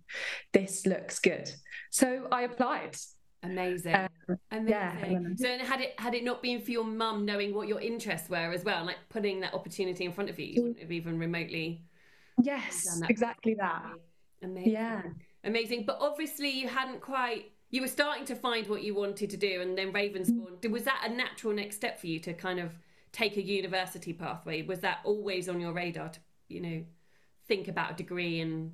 this 0.51 0.85
looks 0.85 1.19
good. 1.19 1.51
So 1.89 2.27
I 2.31 2.44
applied 2.44 2.95
Amazing. 3.44 3.95
Um, 3.95 4.10
Amazing. 4.51 5.36
Yeah. 5.38 5.60
So 5.60 5.66
had 5.66 5.81
it 5.81 6.00
had 6.00 6.16
it 6.16 6.24
not 6.24 6.42
been 6.42 6.62
for 6.62 6.72
your 6.72 6.86
mum 6.86 7.25
knowing 7.25 7.54
what 7.54 7.68
your 7.68 7.81
interests 7.81 8.30
were 8.30 8.51
as 8.54 8.63
well, 8.63 8.86
like 8.86 8.98
putting 9.10 9.42
that 9.42 9.54
opportunity 9.54 10.06
in 10.06 10.13
front 10.13 10.30
of 10.30 10.40
you, 10.40 10.45
you 10.45 10.62
wouldn't 10.62 10.80
have 10.80 10.92
even 10.92 11.19
remotely. 11.19 11.84
Yes, 12.42 13.00
that 13.00 13.10
exactly 13.10 13.56
that. 13.56 13.84
Amazing. 14.42 14.72
Yeah. 14.72 15.01
Amazing. 15.44 15.86
But 15.86 15.98
obviously 16.00 16.50
you 16.50 16.68
hadn't 16.68 17.01
quite 17.01 17.51
you 17.69 17.81
were 17.81 17.88
starting 17.88 18.25
to 18.25 18.36
find 18.36 18.68
what 18.68 18.84
you 18.84 18.95
wanted 18.95 19.30
to 19.31 19.38
do 19.38 19.62
and 19.62 19.78
then 19.78 19.92
Ravensbourne 19.92 20.60
mm. 20.62 20.72
was 20.72 20.84
that 20.84 21.04
a 21.06 21.10
natural 21.13 21.54
next 21.54 21.75
step 21.75 22.00
for 22.00 22.07
you 22.07 22.19
to 22.19 22.34
kind 22.34 22.60
of 22.60 22.72
take 23.12 23.36
a 23.38 23.42
university 23.42 24.13
pathway? 24.13 24.62
Was 24.62 24.80
that 24.81 25.00
always 25.04 25.50
on 25.50 25.60
your 25.60 25.74
radar 25.74 26.10
to, 26.10 26.19
you 26.50 26.62
know, 26.62 26.84
think 27.48 27.68
about 27.68 27.92
a 27.92 27.94
degree 27.95 28.42
and 28.42 28.74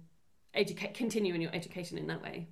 educate 0.53 0.93
continuing 0.93 1.41
your 1.41 1.53
education 1.53 1.97
in 1.97 2.07
that 2.07 2.21
way? 2.21 2.49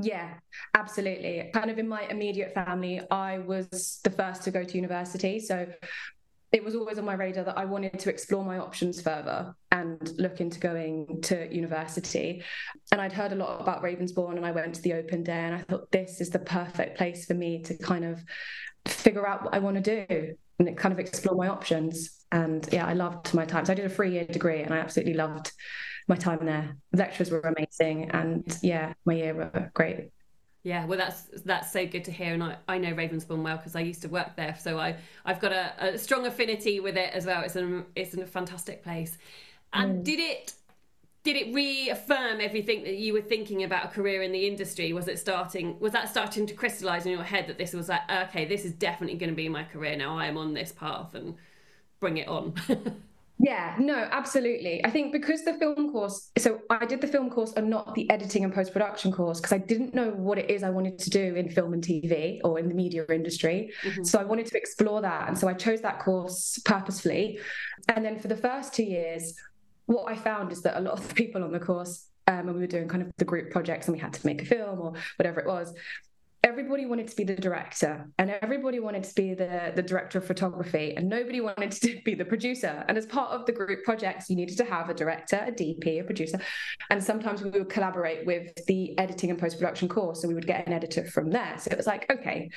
Yeah, 0.00 0.34
absolutely. 0.74 1.50
Kind 1.52 1.70
of 1.70 1.78
in 1.78 1.86
my 1.86 2.02
immediate 2.08 2.54
family, 2.54 3.00
I 3.10 3.38
was 3.38 4.00
the 4.04 4.10
first 4.10 4.42
to 4.44 4.50
go 4.50 4.64
to 4.64 4.74
university. 4.74 5.38
So 5.38 5.66
it 6.50 6.62
was 6.62 6.74
always 6.74 6.98
on 6.98 7.04
my 7.04 7.14
radar 7.14 7.44
that 7.44 7.58
I 7.58 7.64
wanted 7.64 7.98
to 7.98 8.10
explore 8.10 8.44
my 8.44 8.58
options 8.58 9.00
further 9.00 9.54
and 9.70 10.12
look 10.18 10.40
into 10.40 10.60
going 10.60 11.20
to 11.22 11.52
university. 11.52 12.42
And 12.90 13.00
I'd 13.00 13.12
heard 13.12 13.32
a 13.32 13.36
lot 13.36 13.60
about 13.60 13.82
Ravensbourne 13.82 14.36
and 14.36 14.44
I 14.44 14.52
went 14.52 14.74
to 14.74 14.82
the 14.82 14.94
open 14.94 15.22
day 15.22 15.32
and 15.32 15.54
I 15.54 15.62
thought 15.62 15.90
this 15.90 16.20
is 16.20 16.30
the 16.30 16.38
perfect 16.38 16.98
place 16.98 17.24
for 17.24 17.34
me 17.34 17.62
to 17.62 17.76
kind 17.78 18.04
of 18.04 18.22
figure 18.86 19.26
out 19.26 19.44
what 19.44 19.54
I 19.54 19.60
want 19.60 19.82
to 19.82 20.06
do 20.06 20.34
and 20.58 20.76
kind 20.76 20.92
of 20.92 20.98
explore 20.98 21.36
my 21.36 21.48
options. 21.48 22.24
And 22.32 22.68
yeah, 22.70 22.86
I 22.86 22.92
loved 22.92 23.32
my 23.32 23.46
time. 23.46 23.64
So 23.64 23.72
I 23.72 23.76
did 23.76 23.86
a 23.86 23.90
three 23.90 24.12
year 24.12 24.24
degree 24.24 24.62
and 24.62 24.74
I 24.74 24.78
absolutely 24.78 25.14
loved 25.14 25.52
my 26.08 26.16
time 26.16 26.44
there. 26.44 26.76
The 26.90 26.98
lecturers 26.98 27.30
were 27.30 27.40
amazing, 27.40 28.10
and 28.10 28.58
yeah, 28.62 28.94
my 29.04 29.14
year 29.14 29.34
were 29.34 29.70
great. 29.74 30.10
Yeah, 30.64 30.86
well, 30.86 30.98
that's 30.98 31.22
that's 31.44 31.72
so 31.72 31.86
good 31.86 32.04
to 32.04 32.12
hear, 32.12 32.34
and 32.34 32.42
I, 32.42 32.56
I 32.68 32.78
know 32.78 32.92
Ravensbourne 32.92 33.42
well 33.42 33.56
because 33.56 33.74
I 33.74 33.80
used 33.80 34.02
to 34.02 34.08
work 34.08 34.36
there, 34.36 34.56
so 34.60 34.78
I 34.78 34.96
I've 35.24 35.40
got 35.40 35.52
a, 35.52 35.94
a 35.94 35.98
strong 35.98 36.24
affinity 36.26 36.78
with 36.78 36.96
it 36.96 37.12
as 37.12 37.26
well. 37.26 37.42
It's 37.42 37.56
an 37.56 37.84
it's 37.96 38.14
a 38.14 38.26
fantastic 38.26 38.84
place. 38.84 39.18
And 39.72 40.00
mm. 40.00 40.04
did 40.04 40.20
it 40.20 40.54
did 41.24 41.36
it 41.36 41.52
reaffirm 41.54 42.40
everything 42.40 42.84
that 42.84 42.94
you 42.94 43.12
were 43.12 43.22
thinking 43.22 43.64
about 43.64 43.86
a 43.86 43.88
career 43.88 44.22
in 44.22 44.30
the 44.30 44.46
industry? 44.46 44.92
Was 44.92 45.08
it 45.08 45.18
starting 45.18 45.80
was 45.80 45.92
that 45.92 46.08
starting 46.08 46.46
to 46.46 46.54
crystallize 46.54 47.06
in 47.06 47.12
your 47.12 47.24
head 47.24 47.48
that 47.48 47.58
this 47.58 47.72
was 47.72 47.88
like 47.88 48.02
okay, 48.10 48.44
this 48.44 48.64
is 48.64 48.72
definitely 48.72 49.18
going 49.18 49.30
to 49.30 49.36
be 49.36 49.48
my 49.48 49.64
career 49.64 49.96
now. 49.96 50.16
I 50.16 50.26
am 50.26 50.38
on 50.38 50.54
this 50.54 50.70
path 50.70 51.14
and 51.14 51.34
bring 51.98 52.18
it 52.18 52.28
on. 52.28 52.54
Yeah, 53.42 53.74
no, 53.80 54.08
absolutely. 54.12 54.84
I 54.84 54.90
think 54.90 55.10
because 55.10 55.44
the 55.44 55.54
film 55.54 55.90
course, 55.90 56.30
so 56.38 56.60
I 56.70 56.86
did 56.86 57.00
the 57.00 57.08
film 57.08 57.28
course 57.28 57.52
and 57.54 57.68
not 57.68 57.92
the 57.96 58.08
editing 58.08 58.44
and 58.44 58.54
post 58.54 58.72
production 58.72 59.10
course 59.10 59.40
because 59.40 59.52
I 59.52 59.58
didn't 59.58 59.96
know 59.96 60.10
what 60.10 60.38
it 60.38 60.48
is 60.48 60.62
I 60.62 60.70
wanted 60.70 60.96
to 61.00 61.10
do 61.10 61.34
in 61.34 61.50
film 61.50 61.72
and 61.72 61.82
TV 61.82 62.38
or 62.44 62.60
in 62.60 62.68
the 62.68 62.74
media 62.74 63.04
industry. 63.10 63.72
Mm-hmm. 63.82 64.04
So 64.04 64.20
I 64.20 64.24
wanted 64.24 64.46
to 64.46 64.56
explore 64.56 65.02
that. 65.02 65.26
And 65.26 65.36
so 65.36 65.48
I 65.48 65.54
chose 65.54 65.80
that 65.80 65.98
course 65.98 66.60
purposefully. 66.64 67.40
And 67.88 68.04
then 68.04 68.16
for 68.20 68.28
the 68.28 68.36
first 68.36 68.74
two 68.74 68.84
years, 68.84 69.34
what 69.86 70.04
I 70.08 70.14
found 70.14 70.52
is 70.52 70.62
that 70.62 70.78
a 70.78 70.80
lot 70.80 70.94
of 70.94 71.08
the 71.08 71.14
people 71.14 71.42
on 71.42 71.50
the 71.50 71.58
course, 71.58 72.06
um, 72.28 72.46
when 72.46 72.54
we 72.54 72.60
were 72.60 72.68
doing 72.68 72.86
kind 72.86 73.02
of 73.02 73.10
the 73.16 73.24
group 73.24 73.50
projects 73.50 73.88
and 73.88 73.96
we 73.96 74.00
had 74.00 74.12
to 74.12 74.24
make 74.24 74.40
a 74.42 74.46
film 74.46 74.80
or 74.80 74.92
whatever 75.16 75.40
it 75.40 75.48
was, 75.48 75.74
everybody 76.52 76.84
wanted 76.84 77.08
to 77.08 77.16
be 77.16 77.24
the 77.24 77.34
director 77.34 78.06
and 78.18 78.30
everybody 78.42 78.78
wanted 78.78 79.02
to 79.02 79.14
be 79.14 79.32
the, 79.32 79.72
the 79.74 79.82
director 79.82 80.18
of 80.18 80.26
photography 80.26 80.92
and 80.94 81.08
nobody 81.08 81.40
wanted 81.40 81.72
to 81.72 81.98
be 82.04 82.14
the 82.14 82.26
producer. 82.26 82.84
And 82.88 82.98
as 82.98 83.06
part 83.06 83.30
of 83.30 83.46
the 83.46 83.52
group 83.52 83.84
projects 83.84 84.28
you 84.28 84.36
needed 84.36 84.58
to 84.58 84.64
have 84.64 84.90
a 84.90 84.94
director 84.94 85.36
a 85.36 85.50
dp 85.50 86.00
a 86.00 86.04
producer. 86.04 86.38
And 86.90 87.02
sometimes 87.02 87.40
we 87.40 87.48
would 87.48 87.70
collaborate 87.70 88.26
with 88.26 88.52
the 88.66 88.98
editing 88.98 89.30
and 89.30 89.38
post-production 89.38 89.88
course 89.88 90.24
and 90.24 90.28
we 90.28 90.34
would 90.34 90.46
get 90.46 90.66
an 90.66 90.74
editor 90.74 91.06
from 91.06 91.30
there. 91.30 91.54
So 91.58 91.70
it 91.70 91.78
was 91.78 91.86
like 91.86 92.04
okay 92.12 92.50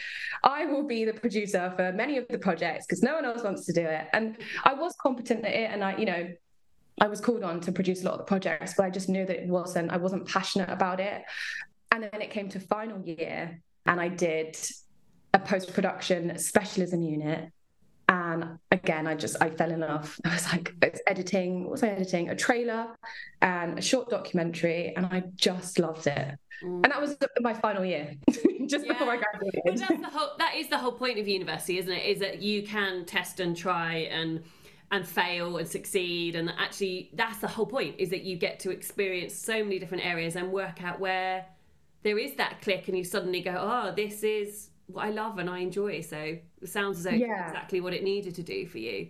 i 0.43 0.65
will 0.65 0.85
be 0.85 1.05
the 1.05 1.13
producer 1.13 1.71
for 1.77 1.93
many 1.93 2.17
of 2.17 2.27
the 2.27 2.37
projects 2.37 2.85
because 2.85 3.01
no 3.01 3.15
one 3.15 3.23
else 3.23 3.43
wants 3.43 3.65
to 3.67 3.73
do 3.73 3.85
it. 3.85 4.07
And 4.11 4.37
i 4.65 4.73
was 4.73 4.93
competent 5.01 5.45
at 5.45 5.53
it 5.53 5.71
and 5.71 5.81
i 5.83 5.95
you 5.95 6.05
know 6.05 6.27
I 6.99 7.07
was 7.07 7.19
called 7.19 7.43
on 7.43 7.59
to 7.61 7.73
produce 7.73 8.03
a 8.03 8.05
lot 8.05 8.13
of 8.13 8.19
the 8.19 8.23
projects, 8.23 8.73
but 8.77 8.85
I 8.85 8.89
just 8.89 9.09
knew 9.09 9.25
that 9.25 9.37
it 9.43 9.49
wasn't, 9.49 9.91
I 9.91 9.97
wasn't 9.97 10.25
passionate 10.29 10.69
about 10.69 11.01
it. 11.01 11.23
And 11.91 12.03
then 12.03 12.21
it 12.21 12.31
came 12.31 12.47
to 12.49 12.59
final 12.59 13.01
year 13.01 13.61
and 13.85 13.99
I 13.99 14.07
did 14.07 14.57
a 15.33 15.39
post 15.39 15.73
production 15.73 16.37
specialism 16.37 17.01
unit. 17.01 17.51
And 18.07 18.59
again, 18.71 19.07
I 19.07 19.15
just 19.15 19.35
I 19.41 19.49
fell 19.49 19.71
in 19.71 19.79
love. 19.79 20.19
I 20.25 20.33
was 20.33 20.51
like, 20.51 20.73
it's 20.81 21.01
editing. 21.07 21.63
What 21.63 21.71
was 21.71 21.83
I 21.83 21.89
editing? 21.89 22.29
A 22.29 22.35
trailer 22.35 22.87
and 23.41 23.79
a 23.79 23.81
short 23.81 24.09
documentary, 24.09 24.95
and 24.95 25.05
I 25.07 25.23
just 25.35 25.79
loved 25.79 26.07
it. 26.07 26.37
Mm. 26.63 26.83
And 26.83 26.85
that 26.85 27.01
was 27.01 27.17
my 27.41 27.53
final 27.53 27.83
year, 27.83 28.15
just 28.67 28.85
yeah. 28.85 28.93
before 28.93 29.11
I 29.11 29.17
graduated. 29.17 29.61
But 29.65 29.77
that's 29.77 30.01
the 30.01 30.09
whole. 30.09 30.29
That 30.37 30.55
is 30.55 30.69
the 30.69 30.77
whole 30.77 30.91
point 30.91 31.17
of 31.19 31.27
university, 31.27 31.79
isn't 31.79 31.91
it? 31.91 32.05
Is 32.05 32.19
that 32.19 32.41
you 32.41 32.63
can 32.63 33.05
test 33.05 33.39
and 33.39 33.57
try 33.57 34.07
and 34.11 34.43
and 34.91 35.07
fail 35.07 35.57
and 35.57 35.67
succeed 35.67 36.35
and 36.35 36.53
actually 36.59 37.09
that's 37.13 37.39
the 37.39 37.47
whole 37.47 37.65
point 37.65 37.95
is 37.97 38.09
that 38.11 38.21
you 38.21 38.37
get 38.37 38.59
to 38.59 38.69
experience 38.69 39.33
so 39.33 39.63
many 39.63 39.79
different 39.79 40.05
areas 40.05 40.35
and 40.35 40.51
work 40.51 40.83
out 40.83 40.99
where 40.99 41.43
there 42.05 42.19
is 42.19 42.35
that 42.35 42.61
click 42.61 42.87
and 42.87 42.95
you 42.95 43.03
suddenly 43.03 43.41
go, 43.41 43.55
oh, 43.57 43.91
this 43.91 44.21
is 44.21 44.69
what 44.85 45.05
I 45.05 45.09
love 45.09 45.39
and 45.39 45.49
I 45.49 45.57
enjoy. 45.57 46.01
So 46.01 46.37
it 46.61 46.69
sounds 46.69 46.99
as 46.99 47.05
though 47.05 47.09
yeah. 47.09 47.47
exactly 47.47 47.81
what 47.81 47.95
it 47.95 48.03
needed 48.03 48.35
to 48.35 48.43
do 48.43 48.67
for 48.67 48.77
you. 48.77 49.07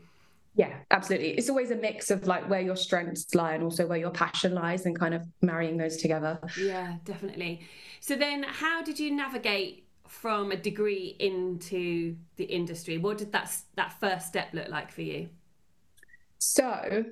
Yeah, 0.56 0.74
absolutely. 0.92 1.32
It's 1.32 1.50
always 1.50 1.72
a 1.72 1.76
mix 1.76 2.10
of 2.10 2.26
like 2.26 2.50
where 2.50 2.62
your 2.62 2.78
strengths 2.78 3.36
lie 3.36 3.54
and 3.54 3.64
also 3.64 3.86
where 3.86 3.98
your 3.98 4.12
passion 4.12 4.54
lies 4.54 4.86
and 4.86 4.98
kind 4.98 5.14
of 5.14 5.24
marrying 5.42 5.76
those 5.76 5.98
together. 5.98 6.40
Yeah, 6.58 6.96
definitely. 7.04 7.68
So 8.00 8.16
then 8.16 8.44
how 8.44 8.82
did 8.82 8.98
you 8.98 9.12
navigate 9.12 9.86
from 10.08 10.54
a 10.54 10.56
degree 10.56 11.18
into 11.20 12.16
the 12.38 12.46
industry? 12.46 12.98
What 12.98 13.18
did 13.18 13.34
that 13.34 13.54
that 13.76 14.00
first 14.00 14.28
step 14.28 14.54
look 14.54 14.70
like 14.70 14.90
for 14.90 15.02
you? 15.02 15.28
So, 16.38 17.04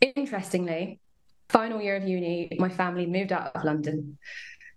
interestingly, 0.00 0.98
final 1.48 1.80
year 1.80 1.94
of 1.94 2.02
uni, 2.02 2.50
my 2.58 2.68
family 2.68 3.06
moved 3.06 3.30
out 3.30 3.54
of 3.54 3.62
London. 3.62 4.18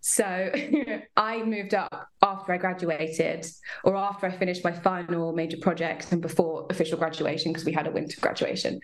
So 0.01 0.51
I 1.17 1.43
moved 1.43 1.73
up 1.73 2.09
after 2.21 2.53
I 2.53 2.57
graduated 2.57 3.45
or 3.83 3.95
after 3.95 4.27
I 4.27 4.31
finished 4.31 4.63
my 4.63 4.71
final 4.71 5.33
major 5.33 5.57
project 5.57 6.11
and 6.11 6.21
before 6.21 6.67
official 6.69 6.97
graduation 6.97 7.51
because 7.51 7.65
we 7.65 7.73
had 7.73 7.87
a 7.87 7.91
winter 7.91 8.19
graduation. 8.21 8.79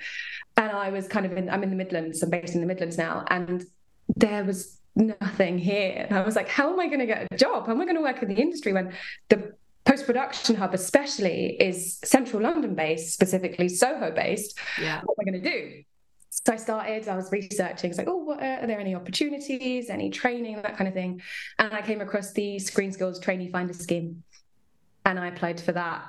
And 0.57 0.71
I 0.71 0.89
was 0.89 1.07
kind 1.07 1.25
of 1.25 1.33
in, 1.33 1.49
I'm 1.49 1.63
in 1.63 1.69
the 1.69 1.75
Midlands, 1.75 2.21
I'm 2.21 2.29
based 2.29 2.55
in 2.55 2.61
the 2.61 2.67
Midlands 2.67 2.97
now. 2.97 3.25
And 3.29 3.63
there 4.15 4.43
was 4.43 4.79
nothing 4.95 5.57
here. 5.57 6.05
And 6.09 6.17
I 6.17 6.23
was 6.23 6.35
like, 6.35 6.49
how 6.49 6.71
am 6.71 6.79
I 6.79 6.87
going 6.87 6.99
to 6.99 7.05
get 7.05 7.27
a 7.31 7.37
job? 7.37 7.65
How 7.65 7.73
am 7.73 7.81
I 7.81 7.85
going 7.85 7.95
to 7.95 8.01
work 8.01 8.21
in 8.21 8.29
the 8.29 8.41
industry 8.41 8.73
when 8.73 8.93
the 9.29 9.53
post 9.85 10.05
production 10.05 10.55
hub, 10.55 10.73
especially, 10.73 11.57
is 11.59 11.99
central 12.03 12.41
London 12.41 12.75
based, 12.75 13.13
specifically 13.13 13.69
Soho 13.69 14.11
based? 14.11 14.57
Yeah. 14.79 15.01
What 15.03 15.17
am 15.19 15.27
I 15.27 15.31
going 15.31 15.43
to 15.43 15.49
do? 15.49 15.83
So 16.45 16.53
I 16.53 16.55
started, 16.55 17.07
I 17.07 17.15
was 17.15 17.31
researching, 17.31 17.91
it's 17.91 17.99
like, 17.99 18.07
oh, 18.07 18.17
what 18.17 18.41
are, 18.41 18.61
are, 18.61 18.67
there 18.67 18.79
any 18.79 18.95
opportunities, 18.95 19.89
any 19.89 20.09
training, 20.09 20.61
that 20.63 20.77
kind 20.77 20.87
of 20.87 20.93
thing. 20.93 21.21
And 21.59 21.73
I 21.73 21.81
came 21.81 22.01
across 22.01 22.33
the 22.33 22.55
ScreenSkills 22.55 23.21
Trainee 23.21 23.49
Finder 23.49 23.73
Scheme. 23.73 24.23
And 25.05 25.19
I 25.19 25.27
applied 25.27 25.61
for 25.61 25.73
that. 25.73 26.05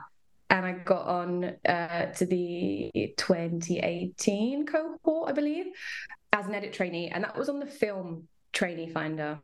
And 0.49 0.65
I 0.65 0.73
got 0.73 1.07
on 1.07 1.45
uh, 1.67 2.13
to 2.13 2.27
the 2.27 2.91
2018 3.19 4.67
cohort, 4.67 5.29
I 5.29 5.33
believe, 5.33 5.67
as 6.33 6.47
an 6.47 6.55
edit 6.55 6.73
trainee. 6.73 7.11
And 7.11 7.23
that 7.25 7.37
was 7.37 7.49
on 7.49 7.61
the 7.61 7.67
film 7.67 8.29
trainee 8.53 8.89
finder 8.89 9.41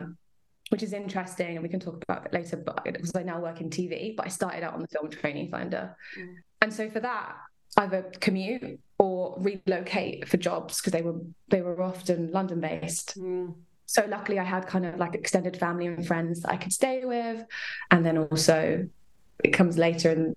which 0.69 0.85
is 0.85 0.93
interesting 0.93 1.57
and 1.57 1.65
we 1.65 1.69
can 1.69 1.81
talk 1.81 2.01
about 2.05 2.25
it 2.25 2.33
later 2.33 2.57
but 2.57 2.85
because 2.85 3.11
i 3.17 3.25
now 3.25 3.41
work 3.41 3.61
in 3.61 3.69
tv 3.69 4.15
but 4.15 4.25
i 4.25 4.29
started 4.29 4.63
out 4.63 4.73
on 4.73 4.81
the 4.81 4.87
film 4.87 5.11
trainee 5.11 5.51
finder 5.51 5.97
mm. 6.17 6.33
and 6.63 6.73
so 6.73 6.89
for 6.89 7.01
that 7.01 7.35
I 7.77 7.83
have 7.83 7.93
a 7.93 8.03
commute 8.21 8.81
or 9.01 9.35
relocate 9.39 10.29
for 10.29 10.37
jobs 10.37 10.79
because 10.79 10.93
they 10.93 11.01
were 11.01 11.19
they 11.49 11.63
were 11.63 11.81
often 11.81 12.31
london 12.33 12.61
based 12.61 13.19
mm. 13.19 13.53
so 13.87 14.05
luckily 14.11 14.39
i 14.39 14.45
had 14.45 14.67
kind 14.67 14.85
of 14.85 14.99
like 14.99 15.15
extended 15.15 15.57
family 15.57 15.87
and 15.87 16.07
friends 16.07 16.43
that 16.43 16.51
i 16.51 16.57
could 16.57 16.73
stay 16.73 17.03
with 17.07 17.43
and 17.91 18.05
then 18.05 18.19
also 18.19 18.87
it 19.43 19.53
comes 19.53 19.79
later 19.79 20.11
in 20.11 20.37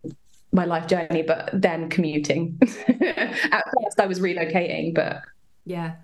my 0.53 0.63
life 0.63 0.87
journey 0.87 1.21
but 1.21 1.49
then 1.53 1.89
commuting 1.89 2.57
at 2.87 3.65
first 3.83 3.99
i 3.99 4.05
was 4.05 4.21
relocating 4.21 4.95
but 4.95 5.21
yeah 5.65 5.95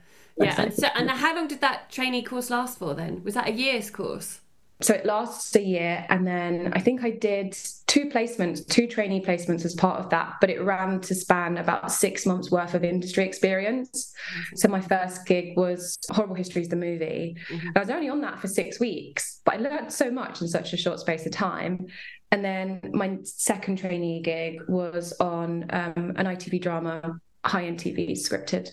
yeah. 0.41 0.61
And, 0.61 0.73
so, 0.73 0.87
and 0.95 1.09
how 1.09 1.35
long 1.35 1.49
did 1.49 1.59
that 1.59 1.91
trainee 1.91 2.23
course 2.23 2.49
last 2.49 2.79
for 2.79 2.93
then? 2.93 3.25
Was 3.25 3.33
that 3.33 3.49
a 3.49 3.51
year's 3.51 3.91
course? 3.91 4.39
So 4.81 4.93
it 4.93 5.05
lasts 5.05 5.55
a 5.55 5.61
year. 5.61 6.05
And 6.09 6.25
then 6.25 6.71
I 6.73 6.79
think 6.79 7.03
I 7.03 7.09
did 7.09 7.57
two 7.87 8.05
placements, 8.05 8.65
two 8.65 8.87
trainee 8.87 9.21
placements 9.21 9.65
as 9.65 9.75
part 9.75 9.99
of 9.99 10.09
that, 10.11 10.35
but 10.39 10.49
it 10.49 10.61
ran 10.61 11.01
to 11.01 11.15
span 11.15 11.57
about 11.57 11.91
six 11.91 12.25
months 12.25 12.49
worth 12.49 12.73
of 12.73 12.83
industry 12.83 13.25
experience. 13.25 14.13
Mm-hmm. 14.33 14.55
So 14.55 14.67
my 14.69 14.79
first 14.79 15.25
gig 15.25 15.57
was 15.57 15.97
Horrible 16.09 16.35
Histories, 16.35 16.69
the 16.69 16.77
movie. 16.77 17.35
Mm-hmm. 17.49 17.69
I 17.75 17.79
was 17.79 17.89
only 17.89 18.09
on 18.09 18.21
that 18.21 18.39
for 18.39 18.47
six 18.47 18.79
weeks, 18.79 19.41
but 19.43 19.55
I 19.55 19.57
learned 19.57 19.91
so 19.91 20.09
much 20.09 20.41
in 20.41 20.47
such 20.47 20.71
a 20.71 20.77
short 20.77 20.99
space 20.99 21.25
of 21.25 21.33
time. 21.33 21.87
And 22.31 22.45
then 22.45 22.79
my 22.93 23.17
second 23.23 23.79
trainee 23.79 24.21
gig 24.21 24.61
was 24.69 25.13
on 25.19 25.65
um, 25.71 26.13
an 26.15 26.25
ITV 26.25 26.61
drama, 26.61 27.19
high 27.43 27.65
end 27.65 27.79
TV 27.79 28.11
scripted. 28.11 28.71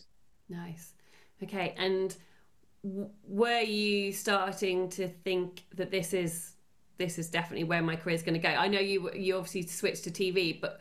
Nice. 0.48 0.92
Okay, 1.42 1.74
and 1.76 2.14
were 2.86 3.60
you 3.60 4.12
starting 4.12 4.88
to 4.90 5.08
think 5.08 5.64
that 5.74 5.90
this 5.90 6.12
is 6.12 6.52
this 6.98 7.18
is 7.18 7.28
definitely 7.28 7.64
where 7.64 7.82
my 7.82 7.96
career 7.96 8.14
is 8.14 8.22
going 8.22 8.34
to 8.34 8.40
go? 8.40 8.48
I 8.48 8.68
know 8.68 8.80
you 8.80 9.12
you 9.12 9.36
obviously 9.36 9.62
switched 9.62 10.04
to 10.04 10.10
TV, 10.10 10.60
but 10.60 10.80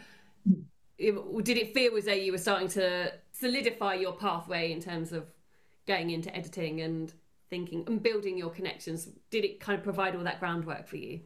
did 0.98 1.58
it 1.58 1.74
feel 1.74 1.96
as 1.98 2.06
though 2.06 2.14
you 2.14 2.32
were 2.32 2.38
starting 2.38 2.68
to 2.70 3.12
solidify 3.32 3.96
your 3.96 4.14
pathway 4.14 4.72
in 4.72 4.82
terms 4.82 5.12
of 5.12 5.26
going 5.88 6.12
into 6.12 6.34
editing 6.36 6.82
and 6.82 7.14
thinking 7.50 7.84
and 7.88 8.02
building 8.02 8.38
your 8.38 8.50
connections? 8.50 9.10
Did 9.32 9.44
it 9.44 9.60
kind 9.60 9.78
of 9.78 9.84
provide 9.84 10.16
all 10.16 10.24
that 10.24 10.40
groundwork 10.40 10.88
for 10.88 10.98
you? 10.98 11.22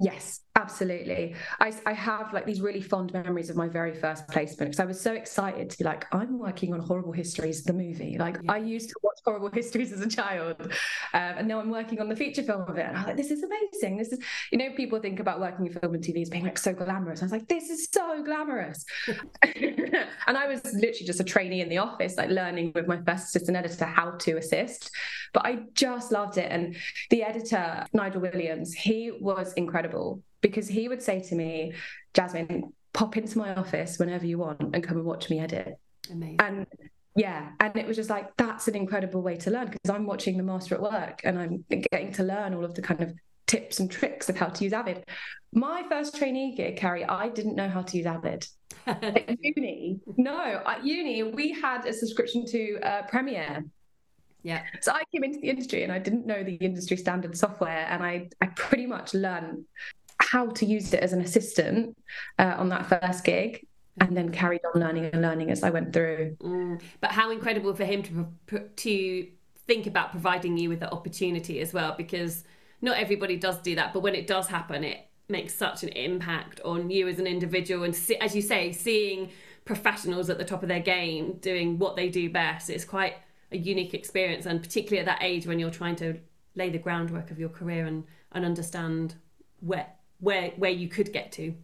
Yes, 0.00 0.40
absolutely. 0.68 1.34
I, 1.60 1.72
I 1.86 1.94
have 1.94 2.34
like 2.34 2.44
these 2.44 2.60
really 2.60 2.82
fond 2.82 3.10
memories 3.14 3.48
of 3.48 3.56
my 3.56 3.68
very 3.68 3.94
first 3.94 4.28
placement 4.28 4.70
because 4.70 4.80
I 4.80 4.84
was 4.84 5.00
so 5.00 5.14
excited 5.14 5.70
to 5.70 5.78
be 5.78 5.84
like, 5.84 6.06
I'm 6.12 6.38
working 6.38 6.74
on 6.74 6.80
Horrible 6.80 7.12
Histories, 7.12 7.64
the 7.64 7.72
movie. 7.72 8.18
Like 8.18 8.36
yeah. 8.42 8.52
I 8.52 8.58
used 8.58 8.90
to 8.90 8.94
watch 9.02 9.18
Horrible 9.24 9.50
Histories 9.50 9.92
as 9.92 10.02
a 10.02 10.08
child, 10.08 10.56
um, 10.60 10.68
and 11.38 11.48
now 11.48 11.58
I'm 11.58 11.70
working 11.70 12.00
on 12.02 12.08
the 12.10 12.16
feature 12.16 12.42
film 12.42 12.62
of 12.68 12.76
it. 12.76 12.86
And 12.86 12.98
I'm 12.98 13.06
like, 13.06 13.16
this 13.16 13.30
is 13.30 13.42
amazing. 13.42 13.96
This 13.96 14.12
is, 14.12 14.18
you 14.52 14.58
know, 14.58 14.70
people 14.76 15.00
think 15.00 15.20
about 15.20 15.40
working 15.40 15.66
in 15.66 15.72
film 15.72 15.94
and 15.94 16.04
TV 16.04 16.20
as 16.20 16.28
being 16.28 16.44
like 16.44 16.58
so 16.58 16.74
glamorous. 16.74 17.22
I 17.22 17.24
was 17.24 17.32
like, 17.32 17.48
this 17.48 17.70
is 17.70 17.88
so 17.90 18.22
glamorous. 18.22 18.84
and 19.42 20.36
I 20.36 20.46
was 20.48 20.62
literally 20.64 21.06
just 21.06 21.20
a 21.20 21.24
trainee 21.24 21.62
in 21.62 21.70
the 21.70 21.78
office, 21.78 22.16
like 22.18 22.28
learning 22.28 22.72
with 22.74 22.86
my 22.86 22.98
first 23.06 23.28
assistant 23.28 23.56
editor 23.56 23.86
how 23.86 24.10
to 24.10 24.36
assist. 24.36 24.90
But 25.32 25.46
I 25.46 25.60
just 25.72 26.12
loved 26.12 26.36
it. 26.36 26.52
And 26.52 26.76
the 27.08 27.22
editor, 27.22 27.86
Nigel 27.94 28.20
Williams, 28.20 28.74
he 28.74 29.12
was 29.18 29.54
incredible 29.54 30.22
because 30.40 30.68
he 30.68 30.88
would 30.88 31.02
say 31.02 31.20
to 31.20 31.34
me, 31.34 31.72
Jasmin, 32.14 32.72
pop 32.92 33.16
into 33.16 33.38
my 33.38 33.54
office 33.54 33.98
whenever 33.98 34.26
you 34.26 34.38
want 34.38 34.74
and 34.74 34.82
come 34.82 34.96
and 34.96 35.06
watch 35.06 35.30
me 35.30 35.40
edit. 35.40 35.78
Amazing. 36.10 36.36
And 36.40 36.66
yeah, 37.16 37.50
and 37.60 37.76
it 37.76 37.86
was 37.86 37.96
just 37.96 38.10
like 38.10 38.36
that's 38.36 38.68
an 38.68 38.76
incredible 38.76 39.22
way 39.22 39.36
to 39.38 39.50
learn 39.50 39.66
because 39.66 39.90
I'm 39.90 40.06
watching 40.06 40.36
the 40.36 40.42
master 40.42 40.74
at 40.74 40.82
work 40.82 41.20
and 41.24 41.38
I'm 41.38 41.64
getting 41.90 42.12
to 42.12 42.22
learn 42.22 42.54
all 42.54 42.64
of 42.64 42.74
the 42.74 42.82
kind 42.82 43.02
of 43.02 43.12
tips 43.46 43.80
and 43.80 43.90
tricks 43.90 44.28
of 44.28 44.36
how 44.36 44.46
to 44.46 44.64
use 44.64 44.72
Avid. 44.72 45.04
My 45.52 45.84
first 45.88 46.16
trainee 46.16 46.54
gig, 46.54 46.76
Carrie, 46.76 47.04
I 47.04 47.28
didn't 47.28 47.56
know 47.56 47.68
how 47.68 47.82
to 47.82 47.96
use 47.96 48.06
Avid. 48.06 48.46
at 48.86 49.36
uni, 49.42 50.00
no, 50.16 50.62
at 50.64 50.84
uni 50.84 51.22
we 51.22 51.52
had 51.52 51.86
a 51.86 51.92
subscription 51.92 52.46
to 52.46 52.78
uh, 52.80 53.02
Premiere. 53.08 53.64
Yeah. 54.42 54.62
So 54.80 54.92
I 54.92 55.02
came 55.12 55.24
into 55.24 55.40
the 55.40 55.48
industry 55.48 55.82
and 55.82 55.92
I 55.92 55.98
didn't 55.98 56.24
know 56.24 56.44
the 56.44 56.54
industry 56.54 56.96
standard 56.96 57.36
software, 57.36 57.86
and 57.90 58.02
I 58.02 58.28
I 58.40 58.46
pretty 58.46 58.86
much 58.86 59.12
learned 59.12 59.64
how 60.20 60.46
to 60.48 60.66
use 60.66 60.92
it 60.92 61.00
as 61.00 61.12
an 61.12 61.20
assistant 61.20 61.96
uh, 62.38 62.54
on 62.58 62.68
that 62.68 62.86
first 62.86 63.24
gig 63.24 63.66
and 64.00 64.16
then 64.16 64.30
carried 64.30 64.60
on 64.74 64.80
learning 64.80 65.06
and 65.06 65.22
learning 65.22 65.50
as 65.50 65.62
I 65.62 65.70
went 65.70 65.92
through. 65.92 66.36
Mm. 66.40 66.80
But 67.00 67.12
how 67.12 67.30
incredible 67.30 67.74
for 67.74 67.84
him 67.84 68.02
to 68.04 68.26
to 68.76 69.28
think 69.66 69.86
about 69.86 70.12
providing 70.12 70.56
you 70.56 70.68
with 70.68 70.80
the 70.80 70.90
opportunity 70.90 71.60
as 71.60 71.72
well, 71.72 71.94
because 71.96 72.44
not 72.80 72.96
everybody 72.96 73.36
does 73.36 73.58
do 73.58 73.74
that. 73.74 73.92
But 73.92 74.00
when 74.00 74.14
it 74.14 74.26
does 74.26 74.48
happen, 74.48 74.84
it 74.84 75.06
makes 75.28 75.54
such 75.54 75.82
an 75.82 75.90
impact 75.90 76.60
on 76.64 76.90
you 76.90 77.06
as 77.06 77.18
an 77.18 77.26
individual, 77.26 77.84
and 77.84 77.94
see, 77.94 78.16
as 78.16 78.34
you 78.34 78.42
say, 78.42 78.72
seeing 78.72 79.30
professionals 79.64 80.30
at 80.30 80.38
the 80.38 80.44
top 80.44 80.62
of 80.62 80.68
their 80.68 80.80
game 80.80 81.34
doing 81.40 81.78
what 81.78 81.96
they 81.96 82.08
do 82.08 82.30
best. 82.30 82.70
It's 82.70 82.84
quite 82.84 83.14
a 83.52 83.58
unique 83.58 83.94
experience, 83.94 84.46
and 84.46 84.62
particularly 84.62 85.00
at 85.00 85.06
that 85.06 85.22
age 85.22 85.46
when 85.46 85.58
you're 85.58 85.70
trying 85.70 85.96
to 85.96 86.18
lay 86.54 86.70
the 86.70 86.78
groundwork 86.78 87.30
of 87.30 87.38
your 87.38 87.50
career 87.50 87.86
and 87.86 88.04
and 88.32 88.44
understand 88.44 89.14
where 89.60 89.86
where 90.20 90.50
where 90.56 90.70
you 90.70 90.88
could 90.88 91.12
get 91.12 91.32
to. 91.32 91.54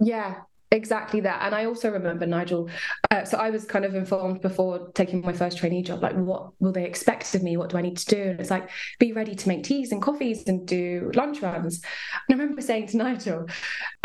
Yeah, 0.00 0.36
exactly 0.70 1.20
that. 1.20 1.42
And 1.42 1.54
i 1.54 1.64
also 1.64 1.90
remember 1.90 2.26
nigel 2.26 2.68
uh, 3.10 3.24
so 3.24 3.38
i 3.38 3.50
was 3.50 3.64
kind 3.64 3.84
of 3.84 3.94
informed 3.94 4.42
before 4.42 4.90
taking 4.94 5.22
my 5.22 5.32
first 5.32 5.58
trainee 5.58 5.82
job 5.82 6.02
like 6.02 6.14
what 6.14 6.50
will 6.60 6.72
they 6.72 6.84
expect 6.84 7.34
of 7.34 7.42
me? 7.42 7.56
What 7.56 7.70
do 7.70 7.78
i 7.78 7.82
need 7.82 7.96
to 7.96 8.06
do? 8.06 8.22
And 8.22 8.40
it's 8.40 8.50
like 8.50 8.70
be 8.98 9.12
ready 9.12 9.34
to 9.34 9.48
make 9.48 9.64
teas 9.64 9.92
and 9.92 10.02
coffees 10.02 10.46
and 10.46 10.66
do 10.66 11.10
lunch 11.14 11.40
runs. 11.40 11.82
And 12.28 12.38
i 12.38 12.42
remember 12.42 12.62
saying 12.62 12.88
to 12.88 12.96
nigel 12.98 13.46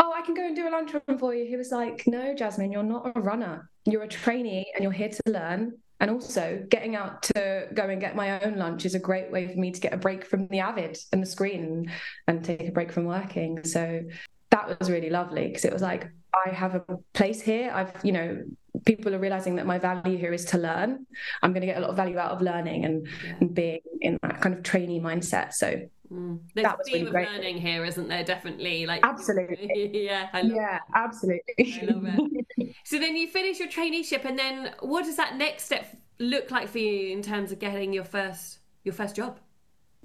oh 0.00 0.12
i 0.16 0.22
can 0.22 0.34
go 0.34 0.46
and 0.46 0.56
do 0.56 0.68
a 0.68 0.70
lunch 0.70 0.94
run 0.94 1.18
for 1.18 1.34
you. 1.34 1.46
He 1.46 1.56
was 1.56 1.70
like 1.70 2.04
no 2.06 2.34
jasmin 2.34 2.72
you're 2.72 2.82
not 2.82 3.12
a 3.14 3.20
runner. 3.20 3.70
You're 3.84 4.04
a 4.04 4.08
trainee 4.08 4.72
and 4.74 4.82
you're 4.82 4.92
here 4.92 5.10
to 5.10 5.22
learn 5.26 5.74
and 6.04 6.10
also 6.10 6.62
getting 6.68 6.96
out 6.96 7.22
to 7.22 7.66
go 7.72 7.88
and 7.88 7.98
get 7.98 8.14
my 8.14 8.38
own 8.44 8.56
lunch 8.56 8.84
is 8.84 8.94
a 8.94 8.98
great 8.98 9.32
way 9.32 9.48
for 9.48 9.58
me 9.58 9.70
to 9.70 9.80
get 9.80 9.94
a 9.94 9.96
break 9.96 10.26
from 10.26 10.46
the 10.48 10.58
avid 10.58 10.98
and 11.12 11.22
the 11.22 11.26
screen 11.26 11.90
and 12.28 12.44
take 12.44 12.68
a 12.68 12.72
break 12.72 12.92
from 12.92 13.06
working 13.06 13.64
so 13.64 14.02
that 14.50 14.78
was 14.78 14.90
really 14.90 15.08
lovely 15.08 15.48
because 15.48 15.64
it 15.64 15.72
was 15.72 15.80
like 15.80 16.10
I 16.46 16.50
have 16.50 16.74
a 16.74 16.82
place 17.12 17.40
here. 17.40 17.70
I've, 17.72 17.92
you 18.02 18.12
know, 18.12 18.42
people 18.84 19.14
are 19.14 19.18
realizing 19.18 19.56
that 19.56 19.66
my 19.66 19.78
value 19.78 20.18
here 20.18 20.32
is 20.32 20.44
to 20.46 20.58
learn. 20.58 21.06
I'm 21.42 21.52
going 21.52 21.60
to 21.60 21.66
get 21.66 21.76
a 21.76 21.80
lot 21.80 21.90
of 21.90 21.96
value 21.96 22.18
out 22.18 22.32
of 22.32 22.42
learning 22.42 22.84
and, 22.84 23.06
yeah. 23.24 23.34
and 23.40 23.54
being 23.54 23.80
in 24.00 24.18
that 24.22 24.40
kind 24.40 24.54
of 24.54 24.62
trainee 24.62 25.00
mindset. 25.00 25.52
So 25.52 25.80
mm. 26.12 26.38
There's 26.54 26.64
that 26.64 26.78
was 26.78 26.86
theme 26.86 27.00
really 27.00 27.10
great. 27.10 27.28
of 27.28 27.34
learning 27.34 27.58
here, 27.58 27.84
isn't 27.84 28.08
there? 28.08 28.24
Definitely. 28.24 28.86
Like 28.86 29.00
absolutely. 29.04 29.68
yeah. 30.06 30.28
yeah, 30.42 30.78
absolutely. 30.94 31.80
I 31.82 31.84
love 31.86 32.04
it. 32.06 32.74
so 32.84 32.98
then 32.98 33.16
you 33.16 33.28
finish 33.28 33.58
your 33.58 33.68
traineeship, 33.68 34.24
and 34.24 34.38
then 34.38 34.74
what 34.80 35.04
does 35.04 35.16
that 35.16 35.36
next 35.36 35.64
step 35.64 35.96
look 36.18 36.50
like 36.50 36.68
for 36.68 36.78
you 36.78 37.12
in 37.12 37.22
terms 37.22 37.52
of 37.52 37.58
getting 37.58 37.92
your 37.92 38.04
first 38.04 38.58
your 38.82 38.94
first 38.94 39.16
job? 39.16 39.38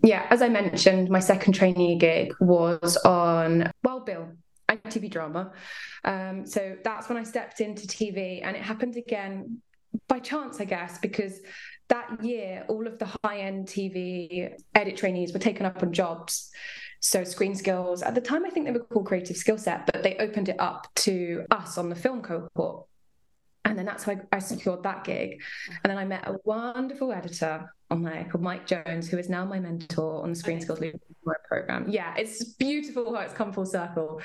Yeah, 0.04 0.26
as 0.30 0.42
I 0.42 0.48
mentioned, 0.48 1.10
my 1.10 1.20
second 1.20 1.54
trainee 1.54 1.98
gig 1.98 2.34
was 2.40 2.96
on 2.98 3.70
Wild 3.84 4.06
Bill, 4.06 4.30
ITV 4.70 5.10
drama. 5.10 5.52
Um, 6.06 6.46
so 6.46 6.78
that's 6.84 7.10
when 7.10 7.18
I 7.18 7.24
stepped 7.24 7.62
into 7.62 7.88
TV, 7.88 8.42
and 8.44 8.56
it 8.56 8.62
happened 8.62 8.96
again 8.98 9.62
by 10.08 10.20
chance, 10.20 10.60
I 10.60 10.66
guess, 10.66 11.00
because 11.00 11.40
that 11.88 12.24
year, 12.24 12.66
all 12.68 12.86
of 12.88 13.00
the 13.00 13.10
high 13.24 13.40
end 13.40 13.68
TV 13.68 14.54
edit 14.76 14.98
trainees 14.98 15.34
were 15.34 15.40
taken 15.40 15.66
up 15.66 15.82
on 15.82 15.92
jobs. 15.92 16.50
So, 17.02 17.22
ScreenSkills, 17.22 18.06
at 18.06 18.14
the 18.14 18.22
time, 18.22 18.46
I 18.46 18.50
think 18.50 18.66
they 18.66 18.72
were 18.72 18.80
called 18.80 19.08
Creative 19.08 19.36
Skillset, 19.36 19.86
but 19.86 20.04
they 20.04 20.18
opened 20.18 20.50
it 20.50 20.60
up 20.60 20.88
to 20.98 21.46
us 21.50 21.78
on 21.78 21.90
the 21.90 21.96
film 21.96 22.22
cohort. 22.22 22.86
And 23.70 23.78
then 23.78 23.86
that's 23.86 24.04
how 24.04 24.14
I, 24.14 24.18
I 24.34 24.40
secured 24.40 24.84
that 24.84 25.04
gig. 25.04 25.42
And 25.84 25.92
then 25.92 25.98
I 25.98 26.06
met 26.06 26.28
a 26.28 26.38
wonderful 26.44 27.14
editor 27.14 27.74
on 27.92 28.04
there 28.04 28.28
called 28.30 28.44
Mike 28.44 28.66
Jones, 28.66 29.10
who 29.10 29.18
is 29.18 29.30
now 29.30 29.46
my 29.46 29.60
mentor 29.60 30.24
on 30.24 30.30
the 30.30 30.36
Screen 30.36 30.58
okay. 30.58 30.66
Skills 30.66 30.80
Leadership 30.80 31.04
program. 31.48 31.86
Yeah, 31.88 32.14
it's 32.18 32.44
beautiful 32.44 33.14
how 33.14 33.22
it's 33.22 33.34
come 33.34 33.54
full 33.54 33.66
circle. 33.66 34.22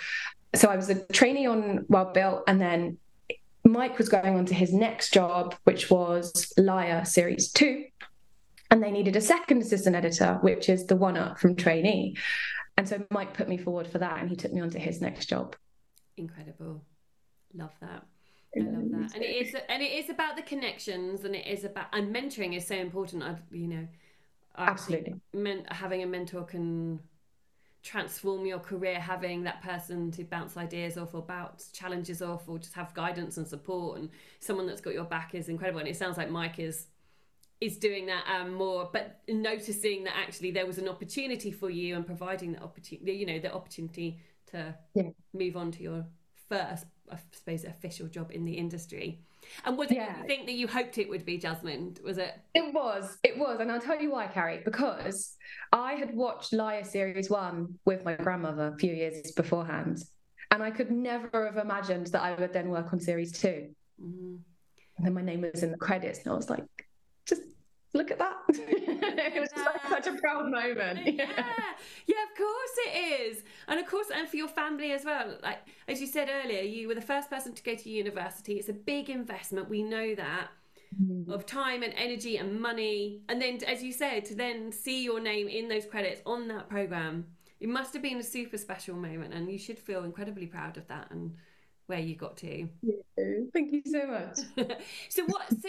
So 0.55 0.69
I 0.69 0.77
was 0.77 0.91
a 0.91 1.05
trainee 1.07 1.47
on 1.47 1.85
Wild 1.89 2.15
Bill, 2.15 2.45
and 2.47 2.61
then 2.61 2.99
Mike 3.65 3.99
was 3.99 4.09
going 4.09 4.37
on 4.37 4.47
to 4.47 4.55
his 4.55 4.73
next 4.73 5.13
job, 5.13 5.55
which 5.65 5.91
was 5.91 6.53
Liar 6.57 7.05
Series 7.05 7.51
2. 7.53 7.85
And 8.71 8.83
they 8.83 8.91
needed 8.91 9.17
a 9.17 9.21
second 9.21 9.63
assistant 9.63 9.97
editor, 9.97 10.39
which 10.43 10.69
is 10.69 10.87
the 10.87 10.97
one 10.97 11.17
up 11.17 11.39
from 11.39 11.57
trainee. 11.57 12.17
And 12.77 12.89
so 12.89 13.05
Mike 13.11 13.35
put 13.35 13.49
me 13.49 13.57
forward 13.57 13.87
for 13.87 13.99
that 13.99 14.21
and 14.21 14.29
he 14.29 14.37
took 14.37 14.53
me 14.53 14.61
on 14.61 14.71
to 14.71 14.79
his 14.79 15.01
next 15.01 15.27
job. 15.27 15.55
Incredible. 16.17 16.83
Love 17.55 17.71
that. 17.81 18.05
I 18.57 18.61
love 18.61 18.91
that. 18.91 19.15
And 19.15 19.23
it 19.23 19.47
is 19.47 19.57
and 19.69 19.83
it 19.83 19.93
is 19.93 20.11
about 20.11 20.37
the 20.37 20.43
connections 20.43 21.25
and 21.25 21.35
it 21.35 21.47
is 21.47 21.65
about 21.65 21.87
and 21.93 22.15
mentoring 22.15 22.57
is 22.57 22.67
so 22.67 22.77
important. 22.77 23.23
I 23.23 23.37
you 23.51 23.69
know 23.69 23.89
absolutely 24.57 25.15
men, 25.33 25.65
having 25.71 26.03
a 26.03 26.07
mentor 26.07 26.45
can 26.45 27.01
transform 27.85 28.47
your 28.47 28.59
career 28.59 28.99
having 28.99 29.45
that 29.45 29.63
person 29.63 30.11
to 30.11 30.25
bounce 30.25 30.57
ideas 30.57 30.97
off 30.97 31.15
or 31.15 31.21
bounce 31.21 31.69
challenges 31.71 32.23
off 32.23 32.49
or 32.49 32.59
just 32.59 32.73
have 32.73 32.95
guidance 32.95 33.37
and 33.37 33.47
support 33.47 33.99
and 33.99 34.09
someone 34.41 34.67
that's 34.67 34.81
got 34.81 34.95
your 34.95 35.05
back 35.05 35.35
is 35.35 35.51
incredible 35.51 35.81
and 35.81 35.89
it 35.89 35.95
sounds 35.95 36.17
like 36.17 36.31
mike 36.31 36.59
is 36.59 36.87
is 37.61 37.77
doing 37.77 38.07
that 38.07 38.25
um, 38.27 38.55
more 38.55 38.89
but 38.91 39.21
noticing 39.29 40.03
that 40.03 40.15
actually 40.17 40.51
there 40.51 40.67
was 40.67 40.79
an 40.79 40.89
opportunity 40.89 41.53
for 41.53 41.69
you 41.69 41.95
and 41.95 42.07
providing 42.07 42.53
the 42.53 42.63
opportunity 42.63 43.13
you 43.13 43.27
know 43.27 43.39
the 43.39 43.53
opportunity 43.53 44.19
to 44.47 44.75
yeah. 44.95 45.11
move 45.35 45.55
on 45.55 45.71
to 45.71 45.83
your 45.83 46.07
first 46.49 46.87
i 47.15 47.19
suppose 47.37 47.65
official 47.65 48.09
job 48.09 48.31
in 48.31 48.45
the 48.45 48.55
industry 48.55 49.21
and 49.65 49.77
was 49.77 49.91
it 49.91 49.97
yeah. 49.97 50.23
think 50.23 50.47
that 50.47 50.55
you 50.55 50.67
hoped 50.67 50.99
it 50.99 51.09
would 51.09 51.25
be, 51.25 51.39
Jasmin? 51.39 51.97
Was 52.03 52.19
it? 52.19 52.35
It 52.55 52.73
was. 52.75 53.19
It 53.23 53.39
was. 53.39 53.61
And 53.61 53.71
I'll 53.71 53.81
tell 53.81 54.01
you 54.01 54.11
why, 54.11 54.27
Carrie, 54.27 54.63
because 54.65 55.37
I 55.73 55.95
had 55.95 56.15
watched 56.15 56.53
Liar 56.53 56.85
Series 56.85 57.31
1 57.31 57.79
with 57.85 58.05
my 58.05 58.15
grandmother 58.15 58.73
a 58.75 58.79
few 58.79 58.93
years 58.93 59.33
beforehand. 59.33 60.03
And 60.51 60.63
I 60.63 60.71
could 60.71 60.91
never 60.91 61.47
have 61.47 61.57
imagined 61.57 62.09
that 62.09 62.23
I 62.23 62.35
would 62.35 62.53
then 62.53 62.69
work 62.69 62.93
on 62.93 63.01
Series 63.01 63.33
2. 63.41 63.69
Mm-hmm. 64.03 64.37
And 64.97 65.07
then 65.07 65.15
my 65.15 65.23
name 65.23 65.41
was 65.41 65.63
in 65.63 65.73
the 65.73 65.79
credits. 65.79 66.21
And 66.21 66.33
I 66.33 66.37
was 66.37 66.49
like, 66.49 66.65
look 67.95 68.11
at 68.11 68.19
that. 68.19 68.37
it 68.49 69.41
was 69.41 69.49
like 69.57 69.89
such 69.89 70.07
a 70.07 70.19
proud 70.21 70.51
moment. 70.51 71.01
Yeah. 71.07 71.13
yeah. 71.29 71.55
yeah, 72.07 72.23
of 72.31 72.37
course 72.37 72.77
it 72.87 73.23
is. 73.23 73.43
And 73.69 73.81
of 73.81 73.87
course, 73.87 74.09
and 74.15 74.29
for 74.29 74.37
your 74.37 74.49
family 74.49 74.93
as 74.93 75.05
well. 75.05 75.39
Like, 75.43 75.61
as 75.89 76.01
you 76.01 76.07
said 76.07 76.29
earlier, 76.31 76.63
you 76.63 76.89
were 76.89 76.95
the 76.95 77.01
first 77.01 77.31
person 77.31 77.55
to 77.55 77.63
go 77.63 77.75
to 77.75 77.89
university. 77.89 78.55
It's 78.55 78.69
a 78.69 78.75
big 78.75 79.09
investment. 79.09 79.71
We 79.71 79.83
know 79.83 80.15
that. 80.15 80.49
Mm. 81.03 81.29
Of 81.29 81.45
time 81.45 81.83
and 81.83 81.93
energy 81.97 82.37
and 82.37 82.61
money, 82.61 83.23
and 83.29 83.43
then, 83.43 83.59
as 83.67 83.83
you 83.83 83.93
said, 83.93 84.25
to 84.27 84.37
then 84.37 84.71
see 84.71 85.03
your 85.03 85.19
name 85.19 85.49
in 85.49 85.67
those 85.67 85.87
credits 85.87 86.23
on 86.25 86.47
that 86.47 86.69
program, 86.69 87.27
it 87.59 87.69
must 87.69 87.95
have 87.95 88.03
been 88.03 88.19
a 88.19 88.23
super 88.23 88.57
special 88.59 88.95
moment, 88.95 89.35
and 89.35 89.51
you 89.51 89.59
should 89.59 89.77
feel 89.77 90.05
incredibly 90.05 90.47
proud 90.47 90.77
of 90.77 90.87
that 90.87 91.11
and 91.11 91.35
where 91.87 91.99
you 91.99 92.15
got 92.15 92.37
to. 92.37 92.69
Yeah, 92.83 93.25
thank 93.53 93.73
you 93.73 93.83
so 93.85 94.07
much. 94.07 94.39
so 95.09 95.25
what? 95.25 95.49
So 95.61 95.69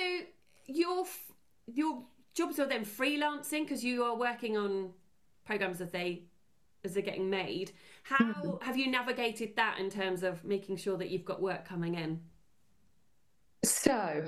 your 0.67 1.05
your 1.67 2.03
jobs 2.35 2.59
are 2.59 2.67
then 2.67 2.85
freelancing 2.85 3.63
because 3.63 3.83
you 3.83 4.03
are 4.03 4.15
working 4.15 4.57
on 4.57 4.91
programs 5.45 5.81
as 5.81 5.91
they 5.91 6.25
as 6.83 6.93
they're 6.93 7.03
getting 7.03 7.29
made. 7.29 7.71
How 8.03 8.17
mm-hmm. 8.17 8.63
have 8.63 8.77
you 8.77 8.91
navigated 8.91 9.55
that 9.55 9.79
in 9.79 9.89
terms 9.89 10.21
of 10.21 10.43
making 10.43 10.77
sure 10.77 10.97
that 10.97 11.09
you've 11.09 11.25
got 11.25 11.41
work 11.41 11.65
coming 11.67 11.95
in? 11.95 12.21
So, 13.63 14.25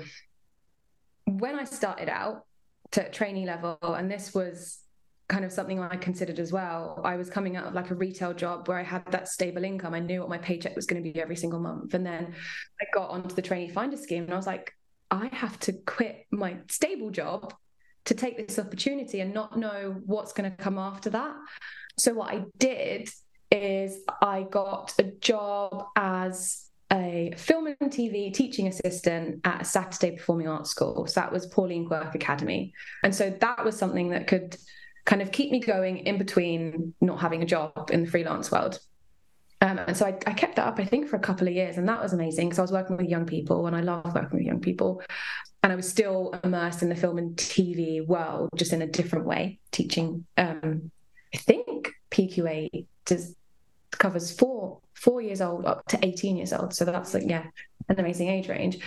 when 1.26 1.54
I 1.54 1.64
started 1.64 2.08
out 2.08 2.46
to 2.92 3.08
trainee 3.10 3.46
level, 3.46 3.78
and 3.82 4.10
this 4.10 4.34
was 4.34 4.80
kind 5.28 5.44
of 5.44 5.52
something 5.52 5.78
I 5.78 5.94
considered 5.96 6.38
as 6.38 6.52
well. 6.52 7.02
I 7.04 7.16
was 7.16 7.28
coming 7.28 7.54
out 7.54 7.66
of 7.66 7.74
like 7.74 7.90
a 7.90 7.94
retail 7.94 8.32
job 8.32 8.66
where 8.66 8.78
I 8.78 8.82
had 8.82 9.04
that 9.12 9.28
stable 9.28 9.62
income. 9.62 9.92
I 9.92 10.00
knew 10.00 10.20
what 10.20 10.30
my 10.30 10.38
paycheck 10.38 10.74
was 10.74 10.86
going 10.86 11.02
to 11.02 11.12
be 11.12 11.20
every 11.20 11.36
single 11.36 11.60
month. 11.60 11.92
And 11.92 12.04
then 12.04 12.34
I 12.80 12.86
got 12.94 13.10
onto 13.10 13.34
the 13.34 13.42
trainee 13.42 13.68
finder 13.68 13.98
scheme 13.98 14.24
and 14.24 14.32
I 14.32 14.36
was 14.36 14.46
like, 14.46 14.72
I 15.10 15.28
have 15.32 15.58
to 15.60 15.74
quit 15.74 16.26
my 16.30 16.56
stable 16.70 17.10
job 17.10 17.52
to 18.08 18.14
take 18.14 18.36
this 18.38 18.58
opportunity 18.58 19.20
and 19.20 19.34
not 19.34 19.58
know 19.58 20.00
what's 20.06 20.32
going 20.32 20.50
to 20.50 20.56
come 20.56 20.78
after 20.78 21.10
that. 21.10 21.36
So, 21.98 22.14
what 22.14 22.32
I 22.32 22.44
did 22.58 23.10
is 23.50 24.00
I 24.22 24.46
got 24.50 24.94
a 24.98 25.04
job 25.04 25.86
as 25.94 26.64
a 26.90 27.34
film 27.36 27.66
and 27.66 27.92
TV 27.92 28.32
teaching 28.32 28.66
assistant 28.66 29.40
at 29.44 29.60
a 29.60 29.64
Saturday 29.64 30.16
Performing 30.16 30.48
Arts 30.48 30.70
School. 30.70 31.06
So, 31.06 31.20
that 31.20 31.30
was 31.30 31.46
Pauline 31.46 31.86
Quirk 31.86 32.14
Academy. 32.14 32.72
And 33.04 33.14
so, 33.14 33.30
that 33.40 33.62
was 33.62 33.76
something 33.76 34.10
that 34.10 34.26
could 34.26 34.56
kind 35.04 35.20
of 35.20 35.30
keep 35.30 35.50
me 35.50 35.60
going 35.60 35.98
in 35.98 36.16
between 36.16 36.94
not 37.02 37.20
having 37.20 37.42
a 37.42 37.46
job 37.46 37.90
in 37.92 38.04
the 38.04 38.10
freelance 38.10 38.50
world. 38.50 38.80
Um, 39.60 39.78
and 39.78 39.96
so 39.96 40.06
I, 40.06 40.16
I, 40.26 40.32
kept 40.34 40.56
that 40.56 40.68
up, 40.68 40.78
I 40.78 40.84
think, 40.84 41.08
for 41.08 41.16
a 41.16 41.20
couple 41.20 41.48
of 41.48 41.54
years, 41.54 41.78
and 41.78 41.88
that 41.88 42.00
was 42.00 42.12
amazing 42.12 42.48
because 42.48 42.60
I 42.60 42.62
was 42.62 42.70
working 42.70 42.96
with 42.96 43.08
young 43.08 43.26
people, 43.26 43.66
and 43.66 43.74
I 43.74 43.80
love 43.80 44.14
working 44.14 44.38
with 44.38 44.46
young 44.46 44.60
people. 44.60 45.02
And 45.62 45.72
I 45.72 45.76
was 45.76 45.88
still 45.88 46.38
immersed 46.44 46.82
in 46.82 46.88
the 46.88 46.94
film 46.94 47.18
and 47.18 47.36
TV 47.36 48.06
world, 48.06 48.50
just 48.54 48.72
in 48.72 48.82
a 48.82 48.86
different 48.86 49.26
way, 49.26 49.58
teaching. 49.72 50.24
Um, 50.36 50.90
I 51.34 51.38
think 51.38 51.92
PQA 52.10 52.86
does 53.04 53.34
covers 53.90 54.30
four 54.30 54.78
four 54.94 55.20
years 55.20 55.40
old 55.40 55.64
up 55.64 55.84
to 55.86 55.98
18 56.04 56.36
years 56.36 56.52
old 56.52 56.74
so 56.74 56.84
that's 56.84 57.14
like 57.14 57.24
yeah 57.26 57.44
an 57.88 57.98
amazing 57.98 58.28
age 58.28 58.48
range 58.48 58.78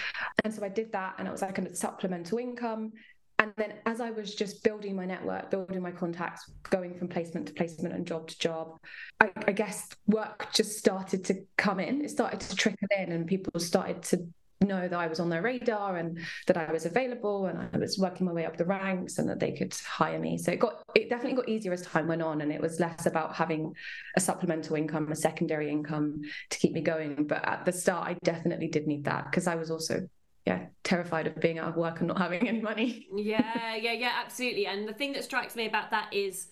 and 0.44 0.54
so 0.54 0.64
i 0.64 0.70
did 0.70 0.92
that 0.92 1.16
and 1.18 1.28
it 1.28 1.32
was 1.32 1.42
like 1.42 1.58
a 1.58 1.76
supplemental 1.76 2.38
income 2.38 2.94
and 3.42 3.54
then 3.58 3.74
as 3.88 4.00
I 4.00 4.12
was 4.12 4.36
just 4.36 4.64
building 4.64 4.96
my 4.96 5.06
network, 5.08 5.50
building 5.50 5.82
my 5.82 5.90
contacts, 5.90 6.48
going 6.70 6.94
from 6.94 7.08
placement 7.08 7.48
to 7.48 7.54
placement 7.54 7.96
and 7.96 8.06
job 8.06 8.28
to 8.28 8.38
job, 8.38 8.78
I, 9.20 9.32
I 9.48 9.52
guess 9.52 9.90
work 10.06 10.50
just 10.54 10.78
started 10.78 11.26
to 11.26 11.44
come 11.58 11.80
in. 11.80 12.06
It 12.06 12.12
started 12.12 12.40
to 12.42 12.56
trickle 12.56 12.88
in, 12.96 13.12
and 13.12 13.26
people 13.26 13.60
started 13.60 14.04
to 14.04 14.28
know 14.62 14.88
that 14.88 14.98
I 14.98 15.08
was 15.08 15.20
on 15.20 15.30
their 15.30 15.42
radar 15.42 15.98
and 15.98 16.20
that 16.48 16.58
I 16.58 16.72
was 16.72 16.86
available 16.86 17.48
and 17.48 17.70
I 17.74 17.78
was 17.78 17.98
working 17.98 18.26
my 18.26 18.34
way 18.34 18.46
up 18.46 18.58
the 18.58 18.66
ranks 18.66 19.18
and 19.18 19.28
that 19.30 19.40
they 19.40 19.52
could 19.52 19.74
hire 19.74 20.20
me. 20.20 20.38
So 20.38 20.52
it 20.52 20.60
got 20.60 20.84
it 20.96 21.10
definitely 21.10 21.36
got 21.36 21.50
easier 21.50 21.74
as 21.74 21.82
time 21.82 22.08
went 22.08 22.22
on 22.22 22.42
and 22.42 22.52
it 22.52 22.62
was 22.62 22.80
less 22.80 23.06
about 23.06 23.36
having 23.36 23.74
a 24.16 24.20
supplemental 24.20 24.76
income, 24.76 25.12
a 25.12 25.16
secondary 25.16 25.70
income 25.70 26.22
to 26.50 26.58
keep 26.58 26.74
me 26.74 26.82
going. 26.82 27.28
But 27.28 27.48
at 27.48 27.66
the 27.66 27.72
start 27.72 28.08
I 28.08 28.14
definitely 28.24 28.68
did 28.68 28.88
need 28.88 29.06
that 29.06 29.26
because 29.26 29.48
I 29.48 29.56
was 29.56 29.72
also 29.72 30.08
yeah 30.46 30.66
terrified 30.84 31.28
of 31.28 31.40
being 31.40 31.60
out 31.60 31.70
of 31.70 31.76
work 31.76 32.00
and 32.00 32.08
not 32.08 32.18
having 32.26 32.48
any 32.48 32.62
money 32.62 33.08
yeah 33.16 33.76
yeah 33.76 33.92
yeah 33.92 34.14
absolutely 34.24 34.66
and 34.66 34.88
the 34.88 34.94
thing 34.94 35.14
that 35.14 35.24
strikes 35.24 35.56
me 35.56 35.68
about 35.68 35.92
that 35.92 36.12
is 36.12 36.48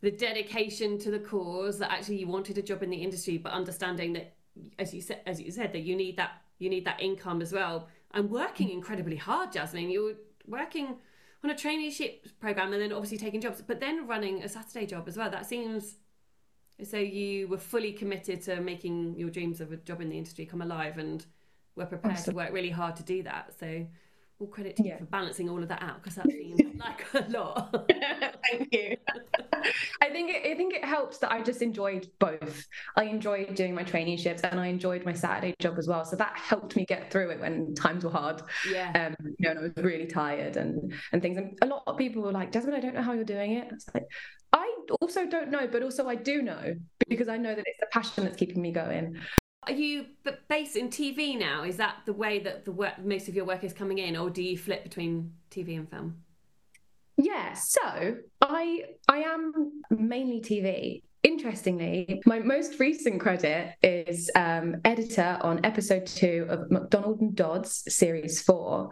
the 0.00 0.10
dedication 0.10 0.98
to 0.98 1.10
the 1.10 1.18
cause 1.18 1.78
that 1.78 1.90
actually 1.90 2.18
you 2.18 2.28
wanted 2.28 2.58
a 2.58 2.62
job 2.62 2.82
in 2.82 2.90
the 2.90 2.96
industry 2.96 3.38
but 3.38 3.52
understanding 3.52 4.12
that 4.12 4.34
as 4.78 4.92
you 4.92 5.00
said 5.00 5.20
as 5.26 5.40
you 5.40 5.50
said 5.50 5.72
that 5.72 5.80
you 5.80 5.96
need 5.96 6.16
that 6.16 6.42
you 6.58 6.68
need 6.68 6.84
that 6.84 7.00
income 7.00 7.40
as 7.42 7.52
well 7.52 7.88
and 8.12 8.30
working 8.30 8.70
incredibly 8.70 9.16
hard 9.16 9.52
jasmin 9.52 9.90
you 9.90 10.02
were 10.04 10.16
working 10.46 10.96
on 11.44 11.50
a 11.50 11.54
traineeship 11.54 12.38
program 12.40 12.72
and 12.72 12.82
then 12.82 12.92
obviously 12.92 13.18
taking 13.18 13.40
jobs 13.40 13.62
but 13.66 13.80
then 13.80 14.06
running 14.06 14.42
a 14.42 14.48
saturday 14.48 14.86
job 14.86 15.06
as 15.06 15.16
well 15.16 15.30
that 15.30 15.46
seems 15.46 15.96
so 16.82 16.96
you 16.96 17.48
were 17.48 17.58
fully 17.58 17.92
committed 17.92 18.40
to 18.42 18.60
making 18.60 19.16
your 19.18 19.30
dreams 19.30 19.60
of 19.60 19.72
a 19.72 19.76
job 19.76 20.00
in 20.00 20.08
the 20.08 20.16
industry 20.16 20.46
come 20.46 20.62
alive 20.62 20.98
and 20.98 21.26
we're 21.78 21.86
prepared 21.86 22.14
awesome. 22.14 22.34
to 22.34 22.36
work 22.36 22.52
really 22.52 22.70
hard 22.70 22.96
to 22.96 23.02
do 23.02 23.22
that. 23.22 23.54
So 23.58 23.86
all 24.40 24.46
credit 24.46 24.76
to 24.76 24.84
yeah. 24.84 24.92
you 24.92 24.98
for 25.00 25.04
balancing 25.06 25.48
all 25.48 25.62
of 25.62 25.68
that 25.68 25.82
out 25.82 26.02
because 26.02 26.14
that 26.14 26.30
seems 26.30 26.60
like 26.78 27.04
a 27.14 27.28
lot. 27.30 27.90
Thank 28.50 28.68
you. 28.72 28.96
I 30.00 30.10
think 30.10 30.30
it, 30.30 30.46
I 30.46 30.54
think 30.54 30.74
it 30.74 30.84
helps 30.84 31.18
that 31.18 31.32
I 31.32 31.42
just 31.42 31.60
enjoyed 31.60 32.08
both. 32.20 32.66
I 32.96 33.04
enjoyed 33.04 33.54
doing 33.56 33.74
my 33.74 33.82
traineeships 33.82 34.44
and 34.44 34.60
I 34.60 34.68
enjoyed 34.68 35.04
my 35.04 35.12
Saturday 35.12 35.54
job 35.58 35.76
as 35.78 35.88
well. 35.88 36.04
So 36.04 36.14
that 36.16 36.36
helped 36.36 36.76
me 36.76 36.84
get 36.84 37.10
through 37.10 37.30
it 37.30 37.40
when 37.40 37.74
times 37.74 38.04
were 38.04 38.10
hard. 38.10 38.42
Yeah. 38.70 38.92
Um, 39.18 39.34
you 39.38 39.44
know, 39.44 39.50
and 39.50 39.58
I 39.58 39.62
was 39.62 39.72
really 39.76 40.06
tired 40.06 40.56
and 40.56 40.92
and 41.12 41.20
things. 41.20 41.36
And 41.36 41.58
a 41.62 41.66
lot 41.66 41.82
of 41.86 41.98
people 41.98 42.22
were 42.22 42.32
like, 42.32 42.52
Desmond, 42.52 42.76
I 42.76 42.80
don't 42.80 42.94
know 42.94 43.02
how 43.02 43.14
you're 43.14 43.24
doing 43.24 43.54
it. 43.54 43.68
It's 43.72 43.86
like 43.92 44.04
I 44.52 44.72
also 45.00 45.26
don't 45.26 45.50
know, 45.50 45.66
but 45.66 45.82
also 45.82 46.08
I 46.08 46.14
do 46.14 46.42
know 46.42 46.74
because 47.08 47.28
I 47.28 47.36
know 47.36 47.54
that 47.54 47.64
it's 47.66 47.80
the 47.80 47.86
passion 47.92 48.24
that's 48.24 48.36
keeping 48.36 48.62
me 48.62 48.72
going. 48.72 49.18
Are 49.64 49.72
you 49.72 50.06
based 50.48 50.76
in 50.76 50.88
TV 50.88 51.38
now? 51.38 51.64
Is 51.64 51.76
that 51.76 51.96
the 52.06 52.12
way 52.12 52.38
that 52.40 52.64
the 52.64 52.72
work, 52.72 52.98
most 53.04 53.28
of 53.28 53.34
your 53.34 53.44
work 53.44 53.64
is 53.64 53.72
coming 53.72 53.98
in, 53.98 54.16
or 54.16 54.30
do 54.30 54.42
you 54.42 54.56
flip 54.56 54.82
between 54.82 55.34
TV 55.50 55.76
and 55.76 55.88
film? 55.88 56.22
Yeah, 57.16 57.54
so 57.54 58.16
I 58.40 58.84
I 59.08 59.18
am 59.18 59.82
mainly 59.90 60.40
TV. 60.40 61.02
Interestingly, 61.24 62.22
my 62.24 62.38
most 62.38 62.78
recent 62.78 63.20
credit 63.20 63.74
is 63.82 64.30
um, 64.36 64.76
editor 64.84 65.36
on 65.42 65.64
episode 65.64 66.06
two 66.06 66.46
of 66.48 66.70
McDonald 66.70 67.20
and 67.20 67.34
Dodds 67.34 67.82
series 67.88 68.40
four. 68.40 68.90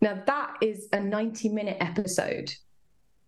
Now, 0.00 0.20
that 0.26 0.56
is 0.60 0.88
a 0.92 1.00
90 1.00 1.50
minute 1.50 1.76
episode. 1.80 2.52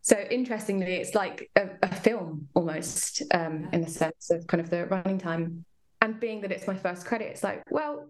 So, 0.00 0.16
interestingly, 0.30 0.94
it's 0.94 1.14
like 1.14 1.50
a, 1.54 1.68
a 1.82 1.94
film 1.94 2.48
almost 2.54 3.22
um, 3.32 3.68
in 3.72 3.82
the 3.82 3.90
sense 3.90 4.30
of 4.30 4.46
kind 4.48 4.60
of 4.60 4.70
the 4.70 4.86
running 4.86 5.18
time. 5.18 5.64
And 6.02 6.18
being 6.18 6.40
that 6.40 6.50
it's 6.50 6.66
my 6.66 6.74
first 6.74 7.06
credit, 7.06 7.28
it's 7.28 7.44
like, 7.44 7.62
well, 7.70 8.08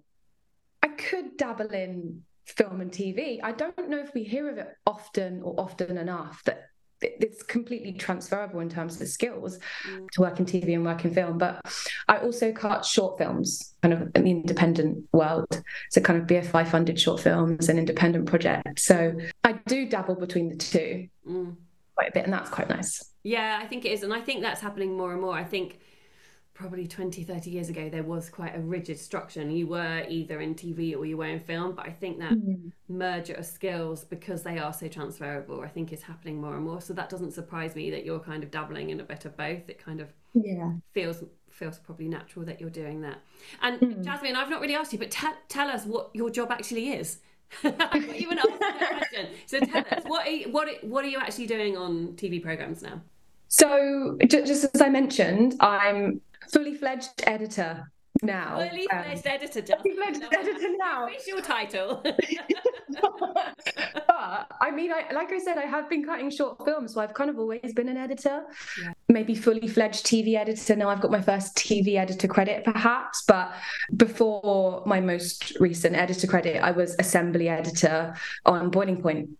I 0.82 0.88
could 0.88 1.36
dabble 1.36 1.68
in 1.74 2.22
film 2.46 2.80
and 2.80 2.90
TV. 2.90 3.38
I 3.42 3.52
don't 3.52 3.90
know 3.90 3.98
if 3.98 4.14
we 4.14 4.24
hear 4.24 4.48
of 4.50 4.56
it 4.56 4.68
often 4.86 5.42
or 5.42 5.54
often 5.60 5.98
enough 5.98 6.42
that 6.44 6.70
it's 7.02 7.42
completely 7.42 7.92
transferable 7.92 8.60
in 8.60 8.70
terms 8.70 8.94
of 8.94 9.00
the 9.00 9.06
skills 9.06 9.58
to 10.12 10.20
work 10.20 10.38
in 10.38 10.46
TV 10.46 10.74
and 10.74 10.86
work 10.86 11.04
in 11.04 11.12
film. 11.12 11.36
But 11.36 11.60
I 12.08 12.16
also 12.18 12.50
cut 12.50 12.86
short 12.86 13.18
films, 13.18 13.74
kind 13.82 13.92
of 13.92 14.10
in 14.14 14.24
the 14.24 14.30
independent 14.30 15.04
world. 15.12 15.62
So 15.90 16.00
kind 16.00 16.18
of 16.18 16.26
BFI 16.26 16.66
funded 16.66 16.98
short 16.98 17.20
films 17.20 17.68
and 17.68 17.78
independent 17.78 18.26
projects. 18.26 18.84
So 18.84 19.12
I 19.44 19.52
do 19.66 19.86
dabble 19.86 20.14
between 20.14 20.48
the 20.48 20.56
two 20.56 21.08
mm. 21.28 21.56
quite 21.94 22.08
a 22.08 22.12
bit, 22.12 22.24
and 22.24 22.32
that's 22.32 22.50
quite 22.50 22.70
nice. 22.70 23.04
Yeah, 23.22 23.58
I 23.60 23.66
think 23.66 23.84
it 23.84 23.92
is. 23.92 24.02
And 24.02 24.14
I 24.14 24.20
think 24.20 24.40
that's 24.40 24.62
happening 24.62 24.96
more 24.96 25.12
and 25.12 25.20
more. 25.20 25.34
I 25.34 25.44
think 25.44 25.80
probably 26.54 26.86
20 26.86 27.24
30 27.24 27.50
years 27.50 27.70
ago 27.70 27.88
there 27.88 28.02
was 28.02 28.28
quite 28.28 28.54
a 28.54 28.60
rigid 28.60 28.98
structure 28.98 29.40
and 29.40 29.56
you 29.56 29.66
were 29.66 30.04
either 30.08 30.40
in 30.42 30.54
tv 30.54 30.94
or 30.94 31.06
you 31.06 31.16
were 31.16 31.26
in 31.26 31.40
film 31.40 31.74
but 31.74 31.86
i 31.86 31.90
think 31.90 32.18
that 32.18 32.32
mm-hmm. 32.32 32.68
merger 32.88 33.32
of 33.32 33.46
skills 33.46 34.04
because 34.04 34.42
they 34.42 34.58
are 34.58 34.72
so 34.72 34.86
transferable 34.86 35.62
i 35.62 35.68
think 35.68 35.92
is 35.92 36.02
happening 36.02 36.40
more 36.40 36.56
and 36.56 36.64
more. 36.64 36.80
So 36.80 36.92
that 36.94 37.08
doesn't 37.08 37.32
surprise 37.32 37.74
me 37.74 37.90
that 37.90 38.04
you're 38.04 38.20
kind 38.20 38.42
of 38.42 38.50
dabbling 38.50 38.90
in 38.90 39.00
a 39.00 39.04
bit 39.04 39.24
of 39.24 39.36
both. 39.36 39.68
It 39.68 39.78
kind 39.78 40.00
of 40.00 40.12
yeah. 40.34 40.72
feels 40.92 41.22
feels 41.50 41.78
probably 41.78 42.08
natural 42.08 42.44
that 42.46 42.60
you're 42.60 42.70
doing 42.70 43.00
that. 43.02 43.18
And 43.62 43.80
mm-hmm. 43.80 44.02
jasmin 44.02 44.36
i've 44.36 44.50
not 44.50 44.60
really 44.60 44.74
asked 44.74 44.92
you 44.92 44.98
but 44.98 45.10
tell 45.10 45.34
tell 45.48 45.68
us 45.68 45.84
what 45.84 46.10
your 46.12 46.30
job 46.30 46.50
actually 46.50 46.90
is. 46.90 47.18
I 47.64 48.14
even 48.16 48.38
asked 48.38 48.60
that 48.60 48.88
question. 48.98 49.26
So 49.46 49.60
tell 49.60 49.84
us 49.90 50.04
what 50.06 50.26
are 50.26 50.30
you, 50.30 50.50
what 50.50 50.68
what 50.82 51.04
are 51.04 51.08
you 51.08 51.18
actually 51.18 51.46
doing 51.46 51.76
on 51.76 52.14
tv 52.14 52.42
programs 52.42 52.82
now? 52.82 53.00
So 53.48 54.18
just 54.26 54.64
as 54.74 54.80
i 54.80 54.88
mentioned 54.88 55.56
i'm 55.60 56.20
fully 56.52 56.74
fledged 56.74 57.22
editor 57.24 57.90
now. 58.22 58.56
Fully 58.68 58.88
um, 58.90 59.04
fledged 59.04 59.26
editor, 59.26 59.76
fully 59.76 59.96
fledged 59.96 60.22
editor 60.32 60.76
now. 60.76 61.04
What's 61.04 61.26
your 61.26 61.40
title? 61.40 62.04
but 63.02 64.46
I 64.60 64.70
mean, 64.72 64.92
I 64.92 65.12
like 65.12 65.32
I 65.32 65.38
said, 65.38 65.58
I 65.58 65.66
have 65.66 65.88
been 65.88 66.04
cutting 66.04 66.30
short 66.30 66.64
films, 66.64 66.94
so 66.94 67.00
I've 67.00 67.14
kind 67.14 67.30
of 67.30 67.38
always 67.38 67.72
been 67.74 67.88
an 67.88 67.96
editor. 67.96 68.44
Yeah. 68.82 68.92
Maybe 69.08 69.34
fully 69.34 69.66
fledged 69.66 70.06
TV 70.06 70.34
editor. 70.36 70.76
Now 70.76 70.88
I've 70.88 71.00
got 71.00 71.10
my 71.10 71.22
first 71.22 71.56
TV 71.56 71.96
editor 71.96 72.28
credit, 72.28 72.64
perhaps. 72.64 73.24
But 73.26 73.54
before 73.96 74.82
my 74.86 75.00
most 75.00 75.56
recent 75.58 75.96
editor 75.96 76.26
credit, 76.26 76.62
I 76.62 76.70
was 76.70 76.94
assembly 76.98 77.48
editor 77.48 78.14
on 78.44 78.70
Boiling 78.70 79.00
Point 79.02 79.30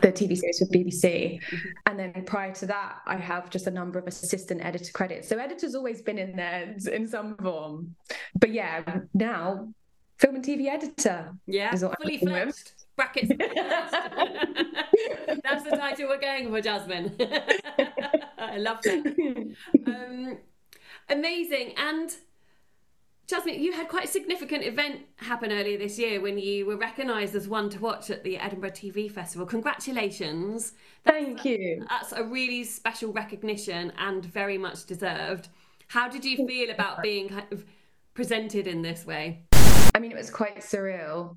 the 0.00 0.10
TV 0.10 0.36
series 0.36 0.60
with 0.60 0.72
BBC. 0.72 1.40
Mm-hmm. 1.40 1.68
And 1.86 1.98
then 1.98 2.24
prior 2.24 2.52
to 2.54 2.66
that, 2.66 3.00
I 3.06 3.16
have 3.16 3.50
just 3.50 3.66
a 3.66 3.70
number 3.70 3.98
of 3.98 4.06
assistant 4.06 4.64
editor 4.64 4.90
credits. 4.92 5.28
So 5.28 5.36
editor's 5.38 5.74
always 5.74 6.00
been 6.00 6.18
in 6.18 6.34
there 6.34 6.74
in 6.90 7.06
some 7.06 7.36
form. 7.36 7.94
But 8.38 8.52
yeah, 8.52 8.82
now 9.12 9.68
film 10.18 10.36
and 10.36 10.44
TV 10.44 10.66
editor. 10.66 11.34
Yeah, 11.46 11.74
fully 11.74 12.18
fledged. 12.18 12.72
Brackets. 12.96 13.28
That's 15.42 15.64
the 15.64 15.76
title 15.76 16.08
we're 16.08 16.20
going 16.20 16.50
for, 16.50 16.60
Jasmin. 16.60 17.16
I 18.38 18.58
love 18.58 18.78
that. 18.82 19.54
Um, 19.86 20.38
amazing. 21.08 21.74
And 21.76 22.14
Jasmin, 23.26 23.62
you 23.62 23.72
had 23.72 23.88
quite 23.88 24.04
a 24.04 24.08
significant 24.08 24.64
event 24.64 25.00
happen 25.16 25.52
earlier 25.52 25.78
this 25.78 25.98
year 25.98 26.20
when 26.20 26.38
you 26.38 26.66
were 26.66 26.76
recognised 26.76 27.34
as 27.34 27.48
one 27.48 27.70
to 27.70 27.78
watch 27.78 28.10
at 28.10 28.24
the 28.24 28.36
Edinburgh 28.36 28.70
TV 28.70 29.10
Festival. 29.10 29.46
Congratulations. 29.46 30.72
That's, 31.04 31.16
Thank 31.16 31.44
you. 31.44 31.86
That's 31.88 32.12
a 32.12 32.24
really 32.24 32.64
special 32.64 33.12
recognition 33.12 33.92
and 33.98 34.24
very 34.24 34.58
much 34.58 34.86
deserved. 34.86 35.48
How 35.88 36.08
did 36.08 36.24
you 36.24 36.46
feel 36.46 36.70
about 36.70 37.02
being 37.02 37.28
kind 37.28 37.46
of 37.52 37.64
presented 38.14 38.66
in 38.66 38.82
this 38.82 39.06
way? 39.06 39.42
I 39.94 39.98
mean, 39.98 40.10
it 40.10 40.16
was 40.16 40.30
quite 40.30 40.58
surreal 40.58 41.36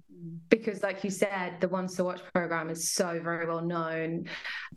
because, 0.49 0.81
like 0.81 1.03
you 1.03 1.09
said, 1.09 1.59
the 1.59 1.67
Ones 1.67 1.95
to 1.95 2.03
Watch 2.03 2.21
program 2.33 2.69
is 2.69 2.89
so 2.91 3.19
very 3.21 3.45
well 3.45 3.61
known. 3.61 4.27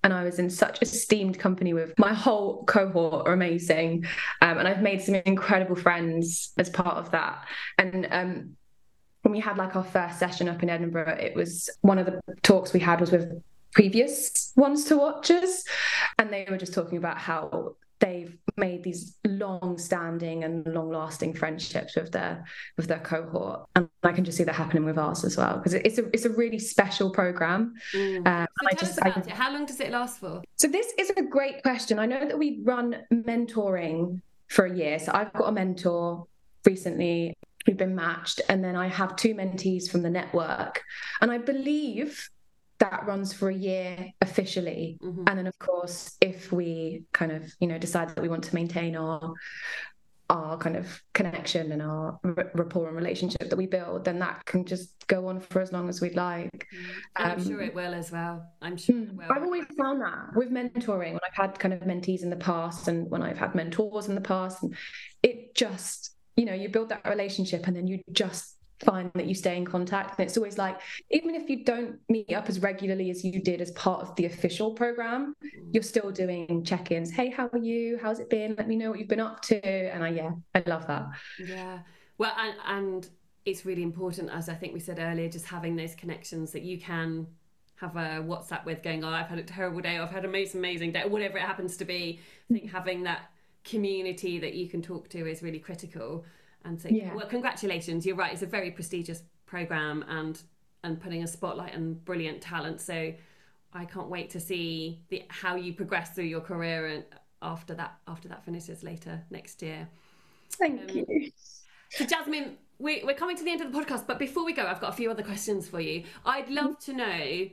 And 0.03 0.13
I 0.13 0.25
was 0.25 0.39
in 0.39 0.51
such 0.51 0.83
esteemed 0.83 1.39
company 1.39 1.75
with 1.75 1.97
my 1.99 2.13
whole 2.13 2.65
cohort, 2.65 3.29
are 3.29 3.33
amazing. 3.33 4.05
Um, 4.43 4.59
and 4.59 4.67
I've 4.67 4.83
made 4.83 5.03
some 5.03 5.15
incredible 5.15 5.77
friends 5.77 6.53
as 6.59 6.69
part 6.71 6.97
of 6.97 7.13
that. 7.13 7.45
And 7.79 8.09
um, 8.11 8.57
when 9.23 9.33
we 9.33 9.41
had 9.41 9.57
like 9.57 9.77
our 9.77 9.85
first 9.85 10.19
session 10.19 10.49
up 10.49 10.63
in 10.63 10.71
Edinburgh, 10.71 11.19
it 11.21 11.35
was 11.35 11.71
one 11.83 11.99
of 11.99 12.07
the 12.07 12.21
talks 12.43 12.73
we 12.73 12.81
had 12.81 13.01
was 13.01 13.13
with 13.13 13.31
previous 13.73 14.53
ones 14.57 14.85
to 14.87 14.97
watchers 14.97 15.63
and 16.19 16.33
they 16.33 16.47
were 16.51 16.57
just 16.57 16.73
talking 16.73 16.99
about 16.99 17.19
how 17.19 17.77
they've 18.01 18.37
made 18.57 18.83
these 18.85 19.17
long-standing 19.27 20.45
and 20.45 20.67
long-lasting 20.67 21.35
friendships 21.35 21.97
with 21.97 22.13
their 22.13 22.45
with 22.77 22.87
their 22.87 23.01
cohort, 23.01 23.67
and 23.75 23.89
I 24.03 24.13
can 24.13 24.25
just 24.25 24.39
see 24.39 24.45
that 24.45 24.55
happening 24.55 24.85
with 24.85 24.99
ours 24.99 25.25
as 25.25 25.37
well 25.37 25.57
because 25.57 25.75
it's 25.75 25.99
a 25.99 26.07
it's 26.13 26.25
a 26.25 26.31
really 26.31 26.59
special 26.59 27.11
program. 27.11 27.75
Mm. 27.95 28.27
Um, 28.27 28.47
so 28.61 28.69
tell 28.69 28.79
just, 28.79 28.93
us 28.93 28.99
about 28.99 29.17
I, 29.19 29.21
it. 29.21 29.31
How 29.31 29.53
long 29.53 29.67
does 29.67 29.81
it 29.81 29.91
last 29.91 30.19
for? 30.19 30.43
So 30.57 30.69
this 30.69 30.93
is 30.99 31.11
a 31.11 31.23
great 31.23 31.63
question. 31.63 31.99
I 31.99 32.07
know 32.07 32.27
that 32.27 32.39
we 32.39 32.61
run 32.63 32.97
mentoring 33.13 34.21
for 34.49 34.67
a 34.67 34.77
year, 34.77 34.99
so 34.99 35.13
I've 35.15 35.33
got 35.33 35.49
a 35.49 35.53
mentor 35.53 36.27
recently. 36.65 37.35
We've 37.67 37.77
been 37.77 37.95
matched, 37.95 38.41
and 38.49 38.65
then 38.65 38.77
I 38.77 38.89
have 38.89 39.17
two 39.17 39.35
mentees 39.35 39.91
from 39.91 40.03
the 40.03 40.09
network, 40.09 40.83
and 41.21 41.31
I 41.31 41.39
believe 41.39 42.31
that 42.79 43.07
runs 43.07 43.33
for 43.33 43.49
a 43.49 43.55
year 43.55 44.13
officially. 44.21 44.99
Mm-hmm. 45.03 45.25
and 45.27 45.39
then 45.39 45.47
of 45.47 45.59
course 45.59 46.17
if 46.21 46.53
we 46.53 47.05
kind 47.13 47.33
of 47.33 47.43
you 47.61 47.67
know 47.67 47.79
decide 47.79 48.09
that 48.11 48.23
we 48.23 48.29
want 48.29 48.45
to 48.45 48.55
maintain 48.55 48.97
our 48.97 49.35
our 50.31 50.59
kind 50.59 50.77
of 50.77 51.03
connection 51.15 51.73
and 51.73 51.81
our 51.81 52.21
r- 52.23 52.51
rapport 52.55 52.89
and 52.89 52.97
relationship 52.97 53.49
that 53.49 53.57
we 53.57 53.67
build 53.67 54.05
then 54.05 54.19
that 54.19 54.45
can 54.45 54.65
just 54.65 54.95
go 55.07 55.27
on 55.29 55.41
for 55.41 55.63
as 55.63 55.73
long 55.73 55.89
as 55.89 56.03
we'd 56.03 56.15
like. 56.15 56.51
Mm. 56.53 56.95
i'm 57.17 57.39
um, 57.39 57.45
sure 57.45 57.63
it 57.63 57.75
will 57.75 57.95
as 57.95 58.13
well. 58.13 58.47
I'm 58.61 58.77
sure 58.77 58.95
mm, 58.95 59.31
i've 59.31 59.43
always 59.43 59.65
found 59.79 60.03
that 60.03 60.35
with 60.35 60.51
mentoring 60.51 61.13
when 61.13 61.21
i've 61.27 61.35
had 61.35 61.59
kind 61.59 61.73
of 61.73 61.81
mentees 61.81 62.23
in 62.23 62.31
the 62.31 62.37
past 62.37 62.89
and 62.89 63.11
when 63.11 63.23
i've 63.23 63.39
had 63.39 63.55
mentors 63.55 64.09
in 64.09 64.15
the 64.15 64.21
past 64.21 64.63
and 64.63 64.77
it 65.23 65.55
just 65.55 66.11
you 66.37 66.45
know 66.45 66.55
you 66.55 66.69
build 66.69 66.91
that 66.91 67.09
relationship 67.09 67.67
and 67.67 67.75
then 67.77 67.87
you 67.87 68.01
just 68.13 68.58
find 68.81 69.11
that 69.15 69.27
you 69.27 69.35
stay 69.35 69.57
in 69.57 69.65
contact. 69.65 70.19
And 70.19 70.27
it's 70.27 70.37
always 70.37 70.59
like, 70.59 70.81
even 71.11 71.35
if 71.35 71.49
you 71.49 71.65
don't 71.65 71.99
meet 72.09 72.33
up 72.33 72.49
as 72.49 72.61
regularly 72.61 73.11
as 73.11 73.25
you 73.25 73.41
did 73.41 73.61
as 73.61 73.71
part 73.73 74.03
of 74.03 74.15
the 74.17 74.27
official 74.27 74.73
program, 74.73 75.35
you're 75.73 75.83
still 75.83 76.11
doing 76.11 76.65
check 76.65 76.91
ins. 76.91 77.11
Hey, 77.11 77.31
how 77.31 77.49
are 77.53 77.59
you? 77.59 77.99
How's 78.01 78.21
it 78.21 78.31
been? 78.31 78.55
Let 78.57 78.69
me 78.69 78.77
know 78.77 78.91
what 78.91 78.99
you've 78.99 79.09
been 79.09 79.21
up 79.21 79.43
to. 79.43 79.67
And 79.67 80.05
I, 80.05 80.11
yeah, 80.11 80.31
I 80.55 80.63
love 80.67 80.87
that. 80.87 81.07
Yeah. 81.45 81.81
Well, 82.19 82.33
and, 82.39 82.55
and 82.67 83.09
it's 83.45 83.65
really 83.65 83.83
important, 83.83 84.31
as 84.31 84.49
I 84.49 84.55
think 84.55 84.75
we 84.75 84.81
said 84.81 84.99
earlier, 84.99 85.29
just 85.29 85.47
having 85.47 85.77
those 85.77 85.95
connections 85.95 86.53
that 86.53 86.63
you 86.63 86.79
can 86.79 87.27
have 87.77 87.97
a 87.97 88.23
WhatsApp 88.23 88.65
with 88.65 88.83
going, 88.83 89.05
oh, 89.05 89.09
I've 89.09 89.29
had 89.29 89.39
a 89.39 89.45
terrible 89.45 89.81
day, 89.81 89.99
I've 89.99 90.11
had 90.11 90.25
a 90.25 90.29
most 90.29 90.55
amazing 90.55 90.93
day, 90.93 91.05
whatever 91.07 91.39
it 91.39 91.43
happens 91.43 91.77
to 91.77 91.85
be. 91.85 92.21
I 92.51 92.53
think 92.53 92.67
mm. 92.67 92.71
having 92.71 93.05
that 93.05 93.31
community 93.65 94.39
that 94.39 94.55
you 94.55 94.69
can 94.69 94.83
talk 94.83 95.09
to 95.11 95.27
is 95.27 95.43
really 95.43 95.61
critical 95.61 96.25
and 96.65 96.81
say, 96.81 96.91
yeah. 96.91 97.15
well, 97.15 97.27
congratulations, 97.27 98.05
you're 98.05 98.17
right. 98.17 98.33
It's 98.33 98.43
a 98.43 98.47
very 98.47 98.71
prestigious 98.71 99.23
program 99.47 100.05
and 100.09 100.41
and 100.85 101.01
putting 101.01 101.25
a 101.25 101.27
spotlight 101.27 101.75
on 101.75 101.95
brilliant 101.95 102.41
talent. 102.41 102.81
So 102.81 103.13
I 103.73 103.85
can't 103.85 104.09
wait 104.09 104.31
to 104.31 104.41
see 104.41 105.03
the 105.09 105.23
how 105.29 105.57
you 105.57 105.73
progress 105.73 106.15
through 106.15 106.25
your 106.25 106.41
career 106.41 106.87
and 106.87 107.05
after 107.43 107.75
that 107.75 107.99
after 108.07 108.29
that 108.29 108.45
finishes 108.45 108.83
later 108.83 109.23
next 109.31 109.63
year. 109.63 109.89
Thank 110.51 110.91
um, 110.91 110.97
you. 110.97 111.31
So 111.91 112.05
Jasmin, 112.05 112.57
we, 112.79 113.03
we're 113.05 113.15
coming 113.15 113.37
to 113.37 113.45
the 113.45 113.51
end 113.51 113.61
of 113.61 113.73
the 113.73 113.79
podcast, 113.79 114.07
but 114.07 114.19
before 114.19 114.45
we 114.45 114.53
go, 114.53 114.67
I've 114.67 114.81
got 114.81 114.91
a 114.91 114.97
few 114.97 115.11
other 115.11 115.23
questions 115.23 115.69
for 115.69 115.81
you. 115.81 116.05
I'd 116.25 116.49
love 116.49 116.79
to 116.81 116.93
know 116.93 117.49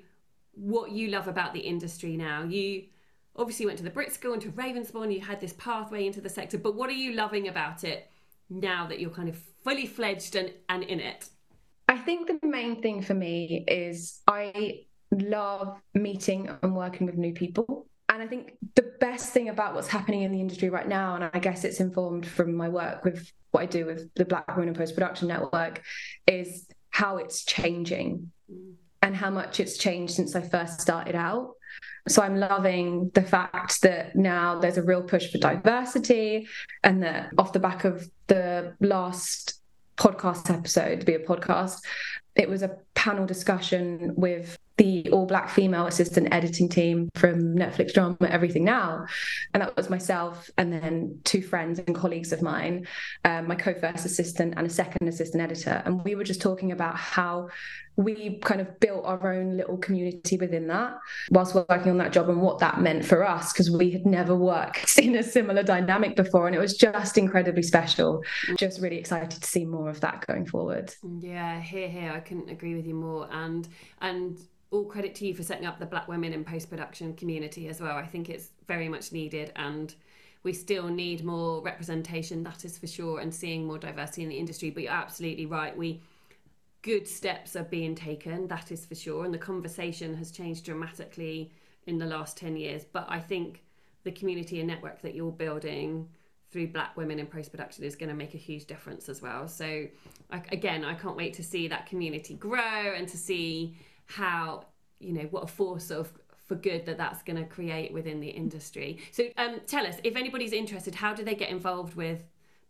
what 0.54 0.91
you 0.91 1.10
love 1.10 1.28
about 1.28 1.54
the 1.54 1.60
industry 1.60 2.15
now. 2.18 2.44
You 2.44 2.84
obviously 3.36 3.65
went 3.65 3.78
to 3.78 3.84
the 3.84 3.89
Brit 3.89 4.13
School 4.13 4.34
and 4.34 4.41
to 4.41 4.50
Ravensbourne, 4.50 5.13
you 5.13 5.22
had 5.22 5.41
this 5.41 5.54
pathway 5.54 6.06
into 6.06 6.22
the 6.22 6.30
sector, 6.30 6.58
but 6.58 6.76
what 6.76 6.89
are 6.89 6.94
you 6.94 7.13
loving 7.13 7.48
about 7.48 7.84
it 7.84 8.10
now 8.50 8.88
that 8.88 9.00
you're 9.00 9.10
kind 9.10 9.30
of 9.30 9.40
fully 9.64 9.86
fledged 9.86 10.36
and, 10.36 10.52
and 10.70 10.84
in 10.84 11.00
it? 11.00 11.30
I 11.88 11.98
think 11.98 12.28
the 12.28 12.48
main 12.48 12.82
thing 12.82 13.02
for 13.02 13.14
me 13.14 13.64
is 13.68 14.22
I 14.28 14.86
love 15.12 15.78
meeting 15.94 16.50
and 16.62 16.76
working 16.76 17.06
with 17.06 17.16
new 17.16 17.34
people. 17.34 17.88
And 18.10 18.22
I 18.22 18.28
think 18.28 18.54
the 18.76 18.94
best 19.00 19.34
thing 19.34 19.50
about 19.50 19.76
what's 19.76 19.88
happening 19.88 20.22
in 20.22 20.32
the 20.32 20.40
industry 20.40 20.70
right 20.70 20.88
now, 20.88 21.16
and 21.16 21.30
I 21.34 21.40
guess 21.40 21.64
it's 21.64 21.80
informed 21.80 22.26
from 22.26 22.56
my 22.56 22.70
work 22.70 23.04
with 23.04 23.32
what 23.52 23.62
I 23.62 23.66
do 23.66 23.86
with 23.86 24.14
the 24.16 24.26
Black 24.26 24.48
Women 24.56 24.70
in 24.70 24.74
Post 24.74 24.94
Production 24.94 25.28
Network, 25.28 25.82
is 26.28 26.68
how 26.90 27.18
it's 27.18 27.44
changing 27.44 28.32
mm. 28.52 28.74
and 29.02 29.16
how 29.16 29.30
much 29.30 29.60
it's 29.60 29.78
changed 29.78 30.14
since 30.14 30.36
I 30.36 30.42
first 30.42 30.82
started 30.82 31.16
out. 31.16 31.56
So 32.08 32.22
I'm 32.22 32.38
loving 32.38 33.10
the 33.13 33.22
fact 33.22 33.82
that 33.82 34.15
now 34.15 34.60
there's 34.60 34.78
a 34.78 34.84
real 34.84 35.02
push 35.02 35.32
for 35.32 35.39
diversity, 35.39 36.48
and 36.84 37.02
that 37.04 37.32
off 37.38 37.54
the 37.54 37.60
back 37.60 37.84
of 37.84 38.10
the 38.28 38.76
last 38.80 39.60
podcast 39.98 40.50
episode, 40.50 41.06
be 41.06 41.15
a 41.15 41.20
podcast, 41.20 41.80
it 42.36 42.50
was 42.50 42.62
a 42.62 42.78
panel 42.94 43.26
discussion 43.26 44.13
with 44.15 44.58
the 44.78 45.10
all 45.12 45.26
black 45.26 45.50
female 45.50 45.88
assistant 45.88 46.28
editing 46.34 46.68
team 46.68 47.10
from 47.16 47.56
Netflix 47.56 47.94
drama 47.94 48.18
Everything 48.22 48.66
Now. 48.66 49.06
And 49.54 49.64
that 49.64 49.76
was 49.78 49.90
myself 49.90 50.50
and 50.58 50.72
then 50.72 51.20
two 51.24 51.42
friends 51.42 51.80
and 51.80 51.96
colleagues 51.96 52.34
of 52.34 52.42
mine, 52.42 52.88
um, 53.24 53.48
my 53.48 53.56
co 53.56 53.74
first 53.74 54.06
assistant 54.06 54.56
and 54.58 54.68
a 54.68 54.70
second 54.70 55.08
assistant 55.08 55.42
editor. 55.42 55.82
And 55.86 56.04
we 56.04 56.16
were 56.16 56.24
just 56.24 56.42
talking 56.42 56.72
about 56.72 56.98
how 56.98 57.50
we 57.98 58.40
kind 58.40 58.60
of 58.60 58.78
built 58.82 59.06
our 59.06 59.34
own 59.34 59.56
little 59.56 59.78
community 59.78 60.36
within 60.36 60.68
that 60.68 60.98
whilst 61.32 61.56
working 61.56 61.92
on 61.92 61.98
that 61.98 62.12
job 62.12 62.28
and 62.30 62.42
what 62.42 62.60
that 62.60 62.82
meant 62.82 63.06
for 63.06 63.26
us 63.26 63.54
because 63.54 63.72
we 63.72 63.90
had 63.90 64.06
never 64.06 64.36
worked 64.36 64.98
in 65.02 65.16
a 65.16 65.24
similar 65.24 65.64
dynamic 65.64 66.16
before. 66.16 66.48
And 66.48 66.56
it 66.56 66.60
was 66.60 66.76
just 66.76 67.18
incredibly 67.18 67.64
special. 67.64 68.24
Just 68.58 68.82
really 68.82 68.98
excited 68.98 69.42
to 69.42 69.48
see 69.48 69.64
more 69.64 69.90
of 69.90 70.02
that 70.02 70.26
going 70.28 70.46
forward. 70.46 70.94
Yeah 71.20 71.62
here 71.62 71.88
here 71.88 72.12
i 72.12 72.20
couldn't 72.20 72.50
agree 72.50 72.76
with 72.76 72.86
you 72.86 72.96
more. 72.96 73.30
And 73.32 73.68
and 74.02 74.38
all 74.71 74.86
credit 74.86 75.15
to 75.15 75.28
you 75.28 75.34
for 75.34 75.43
setting 75.43 75.65
up 75.65 75.80
the 75.80 75.86
Black 75.86 76.08
Women 76.08 76.34
in 76.34 76.43
Post 76.43 76.69
Production 76.69 77.13
community 77.13 77.67
as 77.67 77.80
well. 77.80 77.95
I 77.95 78.06
think 78.06 78.30
it's 78.30 78.49
very 78.67 78.89
much 78.89 79.12
needed 79.12 79.51
and 79.56 79.93
we 80.43 80.54
still 80.54 80.88
need 80.88 81.23
more 81.23 81.62
representation, 81.62 82.43
that 82.43 82.65
is 82.65 82.78
for 82.78 82.86
sure, 82.86 83.19
and 83.19 83.34
seeing 83.34 83.65
more 83.65 83.80
diversity 83.80 84.23
in 84.23 84.30
the 84.30 84.38
industry. 84.38 84.69
But 84.69 84.84
you're 84.84 84.91
absolutely 84.91 85.47
right. 85.47 85.75
We 85.75 86.01
good 86.84 87.08
steps 87.08 87.56
are 87.56 87.63
being 87.63 87.95
taken, 87.95 88.47
that 88.47 88.71
is 88.71 88.86
for 88.86 88.93
sure. 88.93 89.25
And 89.25 89.34
the 89.34 89.39
conversation 89.39 90.15
has 90.17 90.30
changed 90.30 90.65
dramatically 90.65 91.51
in 91.88 91.97
the 91.97 92.06
last 92.06 92.38
10 92.38 92.56
years. 92.58 92.86
But 92.86 93.08
I 93.10 93.19
think 93.19 93.63
the 94.04 94.12
community 94.12 94.60
and 94.60 94.67
network 94.67 95.01
that 95.01 95.15
you're 95.15 95.32
building 95.32 96.08
through 96.51 96.67
Black 96.67 96.95
women 96.95 97.17
in 97.17 97.25
post 97.25 97.49
production 97.49 97.84
is 97.84 97.95
going 97.95 98.10
to 98.10 98.15
make 98.15 98.36
a 98.36 98.38
huge 98.38 98.65
difference 98.65 99.10
as 99.10 99.19
well. 99.19 99.47
So, 99.47 99.88
again, 100.30 100.86
I 100.86 100.93
can't 100.93 101.17
wait 101.17 101.34
to 101.34 101.43
see 101.43 101.67
that 101.69 101.88
community 101.88 102.36
grow 102.36 102.93
and 102.95 103.08
to 103.08 103.17
see 103.17 103.75
how 104.06 104.65
you 105.00 105.13
know 105.13 105.28
what 105.32 105.44
a 105.44 105.48
force 105.48 105.91
of 105.91 106.12
for 106.46 106.56
good 106.56 106.86
that 106.86 106.98
that's 106.98 107.24
going 107.24 107.38
to 107.38 107.46
create 107.46 107.91
within 107.91 108.20
the 108.20 108.28
industry. 108.30 109.00
So 109.12 109.26
um, 109.38 109.62
tell 109.65 109.86
us 109.86 109.96
if 110.04 110.15
anybody's 110.15 110.54
interested, 110.54 110.94
how 110.94 111.13
do 111.13 111.24
they 111.24 111.36
get 111.36 111.50
involved 111.50 111.96
with 111.96 112.20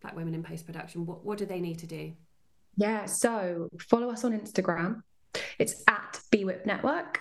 Black 0.01 0.15
Women 0.15 0.33
in 0.33 0.43
Post 0.43 0.65
Production? 0.65 1.05
What 1.05 1.25
what 1.25 1.37
do 1.37 1.45
they 1.45 1.59
need 1.59 1.79
to 1.79 1.87
do? 1.87 2.13
Yeah, 2.77 3.05
so 3.05 3.69
follow 3.89 4.09
us 4.09 4.23
on 4.23 4.37
Instagram. 4.37 5.01
It's 5.59 5.83
at 5.87 6.19
BWIPP 6.31 6.65
Network. 6.65 7.19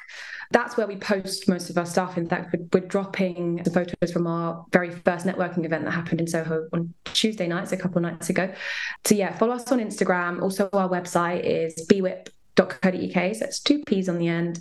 That's 0.51 0.77
where 0.77 0.87
we 0.87 0.97
post 0.97 1.49
most 1.49 1.71
of 1.71 1.79
our 1.79 1.87
stuff. 1.87 2.17
In 2.17 2.29
fact, 2.29 2.55
we're, 2.55 2.81
we're 2.81 2.87
dropping 2.87 3.57
the 3.57 3.71
photos 3.71 4.13
from 4.13 4.27
our 4.27 4.65
very 4.73 4.91
first 4.91 5.27
networking 5.27 5.65
event 5.65 5.85
that 5.85 5.93
happened 5.93 6.21
in 6.21 6.27
Soho 6.27 6.69
on 6.73 6.93
Tuesday 7.07 7.49
nights, 7.49 7.73
a 7.73 7.77
couple 7.77 8.01
nights 8.01 8.31
ago. 8.31 8.53
So 9.05 9.15
yeah, 9.15 9.37
follow 9.37 9.55
us 9.55 9.71
on 9.73 9.81
Instagram. 9.81 10.43
Also, 10.43 10.69
our 10.73 10.89
website 10.89 11.43
is 11.45 11.75
bwipp 11.89 12.29
bwipp.co.uk. 12.57 13.37
So 13.37 13.45
it's 13.45 13.61
two 13.61 13.83
P's 13.85 14.09
on 14.09 14.19
the 14.19 14.29
end. 14.29 14.61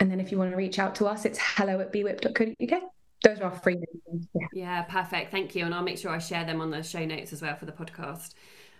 And 0.00 0.10
then 0.10 0.20
if 0.20 0.30
you 0.30 0.38
want 0.38 0.50
to 0.50 0.56
reach 0.56 0.78
out 0.78 0.94
to 0.96 1.06
us, 1.06 1.24
it's 1.24 1.38
hello 1.40 1.80
at 1.80 1.92
bwipp.co.uk. 1.92 2.82
Those 3.22 3.40
are 3.40 3.44
our 3.44 3.50
free. 3.50 3.78
Yeah. 4.34 4.46
yeah, 4.52 4.82
perfect. 4.82 5.30
Thank 5.30 5.54
you. 5.54 5.64
And 5.64 5.74
I'll 5.74 5.82
make 5.82 5.98
sure 5.98 6.10
I 6.10 6.18
share 6.18 6.44
them 6.44 6.60
on 6.60 6.70
the 6.70 6.82
show 6.82 7.04
notes 7.04 7.32
as 7.32 7.42
well 7.42 7.56
for 7.56 7.64
the 7.64 7.72
podcast. 7.72 8.34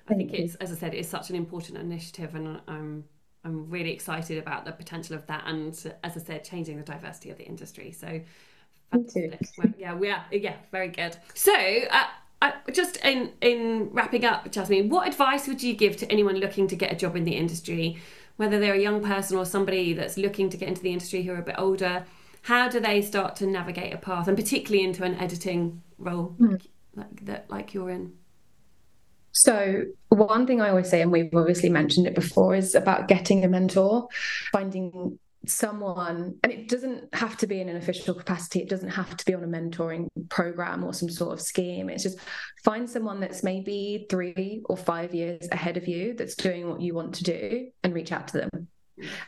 I 0.08 0.14
Thank 0.14 0.30
think 0.30 0.38
you. 0.38 0.44
it's, 0.44 0.54
as 0.56 0.70
I 0.70 0.76
said, 0.76 0.94
it's 0.94 1.08
such 1.08 1.30
an 1.30 1.36
important 1.36 1.78
initiative, 1.78 2.34
and 2.34 2.60
I'm 2.68 3.04
I'm 3.44 3.70
really 3.70 3.92
excited 3.92 4.38
about 4.38 4.64
the 4.64 4.72
potential 4.72 5.16
of 5.16 5.26
that, 5.26 5.44
and 5.46 5.68
as 6.04 6.16
I 6.16 6.20
said, 6.20 6.44
changing 6.44 6.76
the 6.76 6.82
diversity 6.82 7.30
of 7.30 7.38
the 7.38 7.44
industry. 7.44 7.92
So, 7.92 8.20
fantastic. 8.90 9.40
Well, 9.56 9.72
yeah, 9.78 9.94
we 9.94 10.10
are. 10.10 10.24
Yeah, 10.30 10.56
very 10.70 10.88
good. 10.88 11.16
So, 11.34 11.52
uh, 11.52 12.04
uh, 12.42 12.52
just 12.72 12.96
in 13.04 13.32
in 13.40 13.90
wrapping 13.92 14.24
up, 14.24 14.50
Jasmin, 14.50 14.88
what 14.88 15.08
advice 15.08 15.48
would 15.48 15.62
you 15.62 15.74
give 15.74 15.96
to 15.98 16.10
anyone 16.10 16.36
looking 16.36 16.68
to 16.68 16.76
get 16.76 16.92
a 16.92 16.96
job 16.96 17.16
in 17.16 17.24
the 17.24 17.36
industry? 17.36 17.98
Whether 18.36 18.58
they're 18.58 18.74
a 18.74 18.80
young 18.80 19.02
person 19.02 19.36
or 19.36 19.44
somebody 19.44 19.92
that's 19.92 20.16
looking 20.16 20.50
to 20.50 20.56
get 20.56 20.68
into 20.68 20.82
the 20.82 20.92
industry 20.92 21.22
who 21.22 21.32
are 21.32 21.38
a 21.38 21.42
bit 21.42 21.56
older, 21.58 22.04
how 22.42 22.68
do 22.68 22.78
they 22.78 23.02
start 23.02 23.36
to 23.36 23.46
navigate 23.46 23.92
a 23.92 23.98
path, 23.98 24.28
and 24.28 24.36
particularly 24.36 24.84
into 24.84 25.04
an 25.04 25.14
editing 25.16 25.82
role 25.98 26.36
mm. 26.38 26.52
like, 26.52 26.62
like 26.94 27.24
that, 27.24 27.50
like 27.50 27.74
you're 27.74 27.90
in? 27.90 28.12
So, 29.32 29.82
one 30.08 30.46
thing 30.46 30.62
I 30.62 30.70
always 30.70 30.88
say, 30.88 31.02
and 31.02 31.12
we've 31.12 31.34
obviously 31.34 31.68
mentioned 31.68 32.06
it 32.06 32.14
before, 32.14 32.54
is 32.54 32.74
about 32.74 33.08
getting 33.08 33.44
a 33.44 33.48
mentor, 33.48 34.08
finding 34.50 35.18
someone 35.48 36.38
and 36.42 36.52
it 36.52 36.68
doesn't 36.68 37.14
have 37.14 37.36
to 37.36 37.46
be 37.46 37.60
in 37.60 37.68
an 37.68 37.76
official 37.76 38.14
capacity 38.14 38.60
it 38.60 38.68
doesn't 38.68 38.88
have 38.88 39.16
to 39.16 39.24
be 39.24 39.34
on 39.34 39.44
a 39.44 39.46
mentoring 39.46 40.08
program 40.28 40.84
or 40.84 40.92
some 40.92 41.08
sort 41.08 41.32
of 41.32 41.40
scheme. 41.40 41.88
It's 41.88 42.02
just 42.02 42.18
find 42.64 42.88
someone 42.88 43.20
that's 43.20 43.42
maybe 43.42 44.06
3 44.10 44.62
or 44.66 44.76
5 44.76 45.14
years 45.14 45.48
ahead 45.52 45.76
of 45.76 45.86
you 45.88 46.14
that's 46.14 46.34
doing 46.34 46.68
what 46.68 46.80
you 46.80 46.94
want 46.94 47.14
to 47.16 47.24
do 47.24 47.68
and 47.82 47.94
reach 47.94 48.12
out 48.12 48.28
to 48.28 48.38
them. 48.38 48.68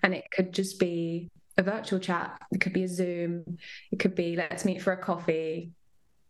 And 0.03 0.15
it 0.15 0.25
could 0.31 0.53
just 0.53 0.79
be 0.79 1.31
a 1.57 1.63
virtual 1.63 1.99
chat 1.99 2.41
it 2.53 2.61
could 2.61 2.73
be 2.73 2.85
a 2.85 2.89
zoom 2.89 3.59
it 3.91 3.99
could 3.99 4.15
be 4.15 4.37
let's 4.37 4.65
meet 4.65 4.81
for 4.81 4.93
a 4.93 4.97
coffee 4.97 5.73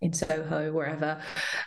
in 0.00 0.12
Soho 0.12 0.72
wherever 0.72 1.20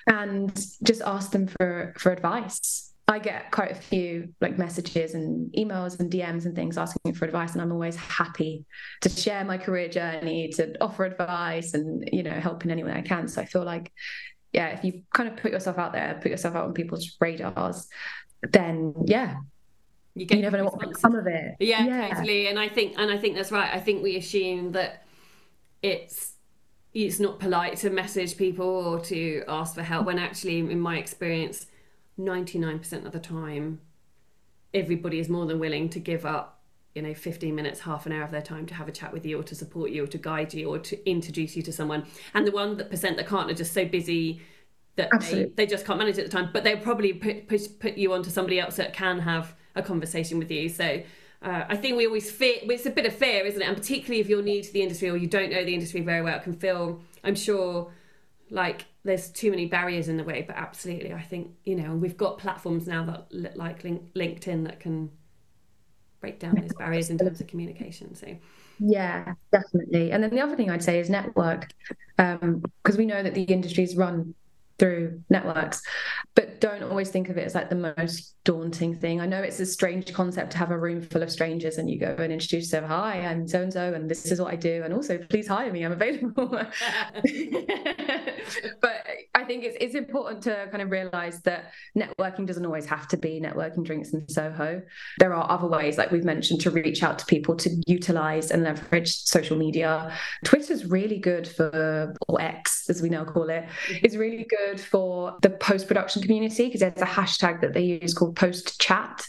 and 0.07 0.53
just 0.83 1.01
ask 1.01 1.31
them 1.31 1.47
for 1.47 1.93
for 1.97 2.11
advice 2.11 2.90
I 3.07 3.19
get 3.19 3.51
quite 3.51 3.71
a 3.71 3.75
few 3.75 4.33
like 4.39 4.57
messages 4.57 5.15
and 5.15 5.51
emails 5.53 5.99
and 5.99 6.09
DMs 6.09 6.45
and 6.45 6.55
things 6.55 6.77
asking 6.77 7.13
for 7.13 7.25
advice, 7.25 7.53
and 7.53 7.61
I'm 7.61 7.71
always 7.71 7.95
happy 7.95 8.65
to 9.01 9.09
share 9.09 9.43
my 9.43 9.57
career 9.57 9.89
journey, 9.89 10.49
to 10.55 10.81
offer 10.81 11.03
advice, 11.05 11.73
and 11.73 12.07
you 12.11 12.23
know, 12.23 12.31
help 12.31 12.63
in 12.63 12.71
any 12.71 12.83
way 12.83 12.93
I 12.93 13.01
can. 13.01 13.27
So 13.27 13.41
I 13.41 13.45
feel 13.45 13.63
like, 13.63 13.91
yeah, 14.53 14.67
if 14.67 14.83
you 14.83 15.03
kind 15.13 15.27
of 15.27 15.37
put 15.37 15.51
yourself 15.51 15.77
out 15.77 15.93
there, 15.93 16.19
put 16.21 16.31
yourself 16.31 16.55
out 16.55 16.65
on 16.65 16.73
people's 16.73 17.17
radars, 17.19 17.87
then 18.49 18.93
yeah, 19.05 19.35
you, 20.15 20.27
you 20.29 20.41
never 20.41 20.57
know 20.57 20.65
what 20.65 20.85
will 20.85 20.93
come 20.93 21.15
of 21.15 21.27
it. 21.27 21.55
Yeah, 21.59 21.85
yeah, 21.85 22.13
totally. 22.13 22.47
And 22.47 22.59
I 22.59 22.69
think, 22.69 22.95
and 22.97 23.11
I 23.11 23.17
think 23.17 23.35
that's 23.35 23.51
right. 23.51 23.73
I 23.73 23.79
think 23.79 24.03
we 24.03 24.17
assume 24.17 24.73
that 24.73 25.05
it's 25.81 26.33
it's 26.93 27.19
not 27.19 27.39
polite 27.39 27.77
to 27.77 27.89
message 27.89 28.37
people 28.37 28.65
or 28.65 28.99
to 28.99 29.43
ask 29.47 29.75
for 29.75 29.83
help 29.83 30.05
when 30.05 30.19
actually, 30.19 30.59
in 30.59 30.79
my 30.79 30.97
experience 30.97 31.65
99% 32.21 33.05
of 33.05 33.11
the 33.11 33.19
time, 33.19 33.81
everybody 34.73 35.19
is 35.19 35.29
more 35.29 35.45
than 35.45 35.59
willing 35.59 35.89
to 35.89 35.99
give 35.99 36.25
up 36.25 36.61
you 36.95 37.01
know 37.01 37.13
15 37.13 37.55
minutes 37.55 37.79
half 37.81 38.05
an 38.05 38.11
hour 38.11 38.23
of 38.23 38.31
their 38.31 38.41
time 38.41 38.65
to 38.65 38.73
have 38.73 38.87
a 38.87 38.91
chat 38.91 39.13
with 39.13 39.25
you 39.25 39.39
or 39.39 39.43
to 39.43 39.55
support 39.55 39.91
you 39.91 40.03
or 40.03 40.07
to 40.07 40.17
guide 40.17 40.53
you 40.53 40.69
or 40.69 40.79
to 40.79 41.09
introduce 41.09 41.55
you 41.55 41.63
to 41.63 41.71
someone. 41.71 42.05
And 42.33 42.45
the 42.45 42.51
one 42.51 42.77
percent 42.89 43.17
that 43.17 43.27
can't 43.27 43.49
are 43.49 43.53
just 43.53 43.73
so 43.73 43.85
busy 43.85 44.41
that 44.97 45.09
they, 45.21 45.45
they 45.55 45.65
just 45.65 45.85
can't 45.85 45.97
manage 45.97 46.17
at 46.17 46.25
the 46.25 46.31
time 46.31 46.49
but 46.51 46.65
they'll 46.65 46.77
probably 46.77 47.13
put, 47.13 47.47
put, 47.47 47.79
put 47.79 47.97
you 47.97 48.13
onto 48.13 48.29
somebody 48.29 48.59
else 48.59 48.75
that 48.75 48.93
can 48.93 49.19
have 49.19 49.55
a 49.75 49.81
conversation 49.81 50.37
with 50.37 50.51
you. 50.51 50.67
So 50.67 51.01
uh, 51.41 51.63
I 51.69 51.77
think 51.77 51.97
we 51.97 52.05
always 52.05 52.29
fear 52.29 52.57
it's 52.63 52.85
a 52.85 52.91
bit 52.91 53.05
of 53.05 53.15
fear 53.15 53.45
isn't 53.45 53.61
it? 53.61 53.67
And 53.67 53.77
particularly 53.77 54.19
if 54.19 54.27
you're 54.27 54.41
new 54.41 54.61
to 54.61 54.73
the 54.73 54.81
industry 54.81 55.09
or 55.09 55.15
you 55.15 55.27
don't 55.27 55.49
know 55.49 55.63
the 55.63 55.73
industry 55.73 56.01
very 56.01 56.21
well 56.21 56.37
it 56.37 56.43
can 56.43 56.53
feel 56.53 57.01
I'm 57.23 57.35
sure 57.35 57.91
like 58.51 58.85
there's 59.03 59.29
too 59.29 59.49
many 59.49 59.65
barriers 59.65 60.09
in 60.09 60.17
the 60.17 60.23
way 60.23 60.43
but 60.45 60.55
absolutely 60.57 61.13
i 61.13 61.21
think 61.21 61.49
you 61.63 61.75
know 61.75 61.95
we've 61.95 62.17
got 62.17 62.37
platforms 62.37 62.85
now 62.85 63.03
that 63.03 63.57
like 63.57 63.81
linkedin 63.81 64.65
that 64.65 64.79
can 64.79 65.09
break 66.19 66.37
down 66.39 66.53
those 66.55 66.73
barriers 66.73 67.09
in 67.09 67.17
terms 67.17 67.41
of 67.41 67.47
communication 67.47 68.13
so. 68.13 68.27
Yeah 68.77 69.33
definitely. 69.51 70.11
And 70.11 70.23
then 70.23 70.29
the 70.31 70.41
other 70.41 70.55
thing 70.55 70.69
i'd 70.69 70.83
say 70.83 70.99
is 70.99 71.09
network 71.09 71.69
because 72.17 72.39
um, 72.41 72.97
we 72.97 73.05
know 73.05 73.23
that 73.23 73.33
the 73.33 73.43
industry 73.43 73.83
is 73.83 73.95
run 73.95 74.35
through 74.81 75.21
networks 75.29 75.79
but 76.33 76.59
don't 76.59 76.81
always 76.83 77.09
think 77.09 77.29
of 77.29 77.37
it 77.37 77.45
as 77.45 77.53
like 77.53 77.69
the 77.69 77.93
most 77.97 78.35
daunting 78.43 78.95
thing. 78.95 79.21
I 79.21 79.27
know 79.27 79.41
it's 79.41 79.59
a 79.59 79.65
strange 79.65 80.11
concept 80.13 80.51
to 80.53 80.57
have 80.57 80.71
a 80.71 80.77
room 80.77 81.01
full 81.01 81.21
of 81.21 81.29
strangers 81.29 81.77
and 81.77 81.89
you 81.89 81.99
go 81.99 82.15
and 82.17 82.33
introduce 82.33 82.71
yourself 82.71 82.85
hi 82.89 83.21
i'm 83.21 83.47
so 83.47 83.61
and 83.61 83.71
so 83.71 83.93
and 83.93 84.09
this 84.09 84.25
is 84.31 84.41
what 84.41 84.51
i 84.51 84.55
do 84.55 84.81
and 84.83 84.93
also 84.93 85.19
please 85.29 85.47
hire 85.47 85.71
me 85.71 85.83
i'm 85.83 85.91
available. 85.91 86.47
But 88.81 89.05
i 89.35 89.43
think 89.43 89.63
it's, 89.63 89.77
it's 89.79 89.95
important 89.95 90.41
to 90.43 90.67
kind 90.71 90.81
of 90.81 90.89
realize 90.89 91.41
that 91.41 91.71
networking 91.95 92.47
doesn't 92.47 92.65
always 92.65 92.85
have 92.87 93.07
to 93.09 93.17
be 93.17 93.39
networking 93.39 93.83
drinks 93.83 94.13
in 94.13 94.27
soho. 94.27 94.81
There 95.19 95.33
are 95.33 95.49
other 95.49 95.67
ways 95.67 95.97
like 95.97 96.11
we've 96.11 96.25
mentioned 96.25 96.61
to 96.61 96.71
reach 96.71 97.03
out 97.03 97.19
to 97.19 97.25
people 97.25 97.55
to 97.57 97.69
utilize 97.85 98.51
and 98.51 98.63
leverage 98.63 99.15
social 99.15 99.57
media. 99.57 100.11
Twitter's 100.43 100.85
really 100.85 101.19
good 101.19 101.47
for 101.47 102.15
or 102.27 102.41
x 102.41 102.89
as 102.89 103.01
we 103.01 103.09
now 103.09 103.23
call 103.23 103.49
it 103.49 103.67
is 104.01 104.17
really 104.17 104.45
good 104.49 104.70
good 104.71 104.81
for 104.81 105.37
the 105.41 105.49
post 105.49 105.87
production 105.87 106.21
community 106.21 106.65
because 106.65 106.81
there's 106.81 107.01
a 107.01 107.05
hashtag 107.05 107.61
that 107.61 107.73
they 107.73 107.81
use 107.81 108.13
called 108.13 108.35
post 108.35 108.79
chat, 108.79 109.25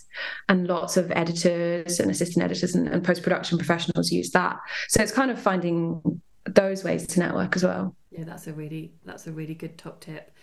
and 0.48 0.66
lots 0.66 0.96
of 0.96 1.10
editors 1.12 2.00
and 2.00 2.10
assistant 2.10 2.44
editors 2.44 2.74
and, 2.74 2.88
and 2.88 3.04
post 3.04 3.22
production 3.22 3.58
professionals 3.58 4.10
use 4.10 4.30
that. 4.30 4.56
So 4.88 5.02
it's 5.02 5.12
kind 5.12 5.30
of 5.30 5.40
finding 5.40 6.20
those 6.44 6.84
ways 6.84 7.06
to 7.08 7.20
network 7.20 7.56
as 7.56 7.64
well. 7.64 7.94
Yeah, 8.10 8.24
that's 8.24 8.46
a 8.46 8.52
really 8.52 8.92
that's 9.04 9.26
a 9.26 9.32
really 9.32 9.54
good 9.54 9.78
top 9.78 10.00
tip. 10.00 10.34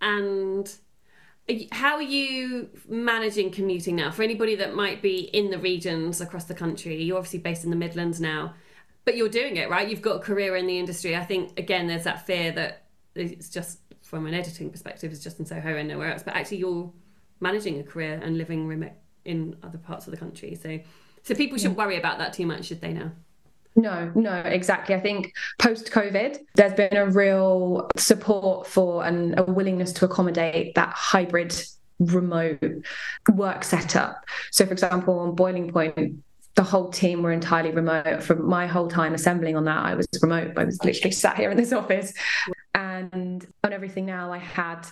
And 0.00 0.72
how 1.70 1.94
are 1.94 2.02
you 2.02 2.68
managing 2.88 3.52
commuting 3.52 3.94
now 3.96 4.10
for 4.10 4.24
anybody 4.24 4.56
that 4.56 4.74
might 4.74 5.00
be 5.00 5.20
in 5.32 5.50
the 5.50 5.58
regions 5.58 6.20
across 6.20 6.44
the 6.44 6.54
country? 6.54 7.02
You're 7.02 7.18
obviously 7.18 7.38
based 7.38 7.64
in 7.64 7.70
the 7.70 7.76
Midlands 7.76 8.20
now, 8.20 8.54
but 9.04 9.16
you're 9.16 9.28
doing 9.28 9.56
it 9.56 9.70
right. 9.70 9.88
You've 9.88 10.02
got 10.02 10.16
a 10.16 10.20
career 10.20 10.56
in 10.56 10.66
the 10.66 10.78
industry. 10.78 11.16
I 11.16 11.24
think 11.24 11.58
again, 11.58 11.86
there's 11.86 12.04
that 12.04 12.26
fear 12.26 12.52
that 12.52 12.82
it's 13.14 13.48
just 13.48 13.78
from 14.06 14.26
an 14.26 14.34
editing 14.34 14.70
perspective 14.70 15.10
is 15.10 15.22
just 15.22 15.40
in 15.40 15.46
Soho 15.46 15.76
and 15.76 15.88
nowhere 15.88 16.12
else. 16.12 16.22
But 16.22 16.36
actually, 16.36 16.58
you're 16.58 16.92
managing 17.40 17.80
a 17.80 17.82
career 17.82 18.20
and 18.22 18.38
living 18.38 18.66
remote 18.66 18.92
in 19.24 19.56
other 19.64 19.78
parts 19.78 20.06
of 20.06 20.12
the 20.12 20.16
country. 20.16 20.54
So, 20.54 20.78
So 21.24 21.34
people 21.34 21.58
shouldn't 21.58 21.76
worry 21.76 21.98
about 21.98 22.18
that 22.18 22.32
too 22.32 22.46
much, 22.46 22.66
should 22.66 22.80
they 22.80 22.92
now? 22.92 23.10
No, 23.74 24.10
no, 24.14 24.38
exactly. 24.40 24.94
I 24.94 25.00
think 25.00 25.34
post 25.58 25.90
COVID, 25.90 26.38
there's 26.54 26.72
been 26.72 26.96
a 26.96 27.10
real 27.10 27.90
support 27.96 28.66
for 28.66 29.04
and 29.04 29.38
a 29.38 29.42
willingness 29.42 29.92
to 29.94 30.06
accommodate 30.06 30.74
that 30.76 30.90
hybrid 30.94 31.54
remote 31.98 32.62
work 33.34 33.64
setup. 33.64 34.24
So, 34.50 34.64
for 34.64 34.72
example, 34.72 35.18
on 35.18 35.34
Boiling 35.34 35.70
Point, 35.72 36.22
the 36.54 36.62
whole 36.62 36.88
team 36.88 37.22
were 37.22 37.32
entirely 37.32 37.70
remote. 37.70 38.22
For 38.22 38.34
my 38.34 38.66
whole 38.66 38.88
time 38.88 39.12
assembling 39.12 39.56
on 39.56 39.64
that, 39.66 39.84
I 39.84 39.94
was 39.94 40.08
remote. 40.22 40.52
I 40.56 40.64
was 40.64 40.82
literally 40.82 41.10
sat 41.12 41.36
here 41.36 41.50
in 41.50 41.56
this 41.56 41.72
office. 41.72 42.14
And 42.76 43.44
on 43.64 43.72
everything 43.72 44.06
now, 44.06 44.32
I 44.32 44.38
had 44.38 44.86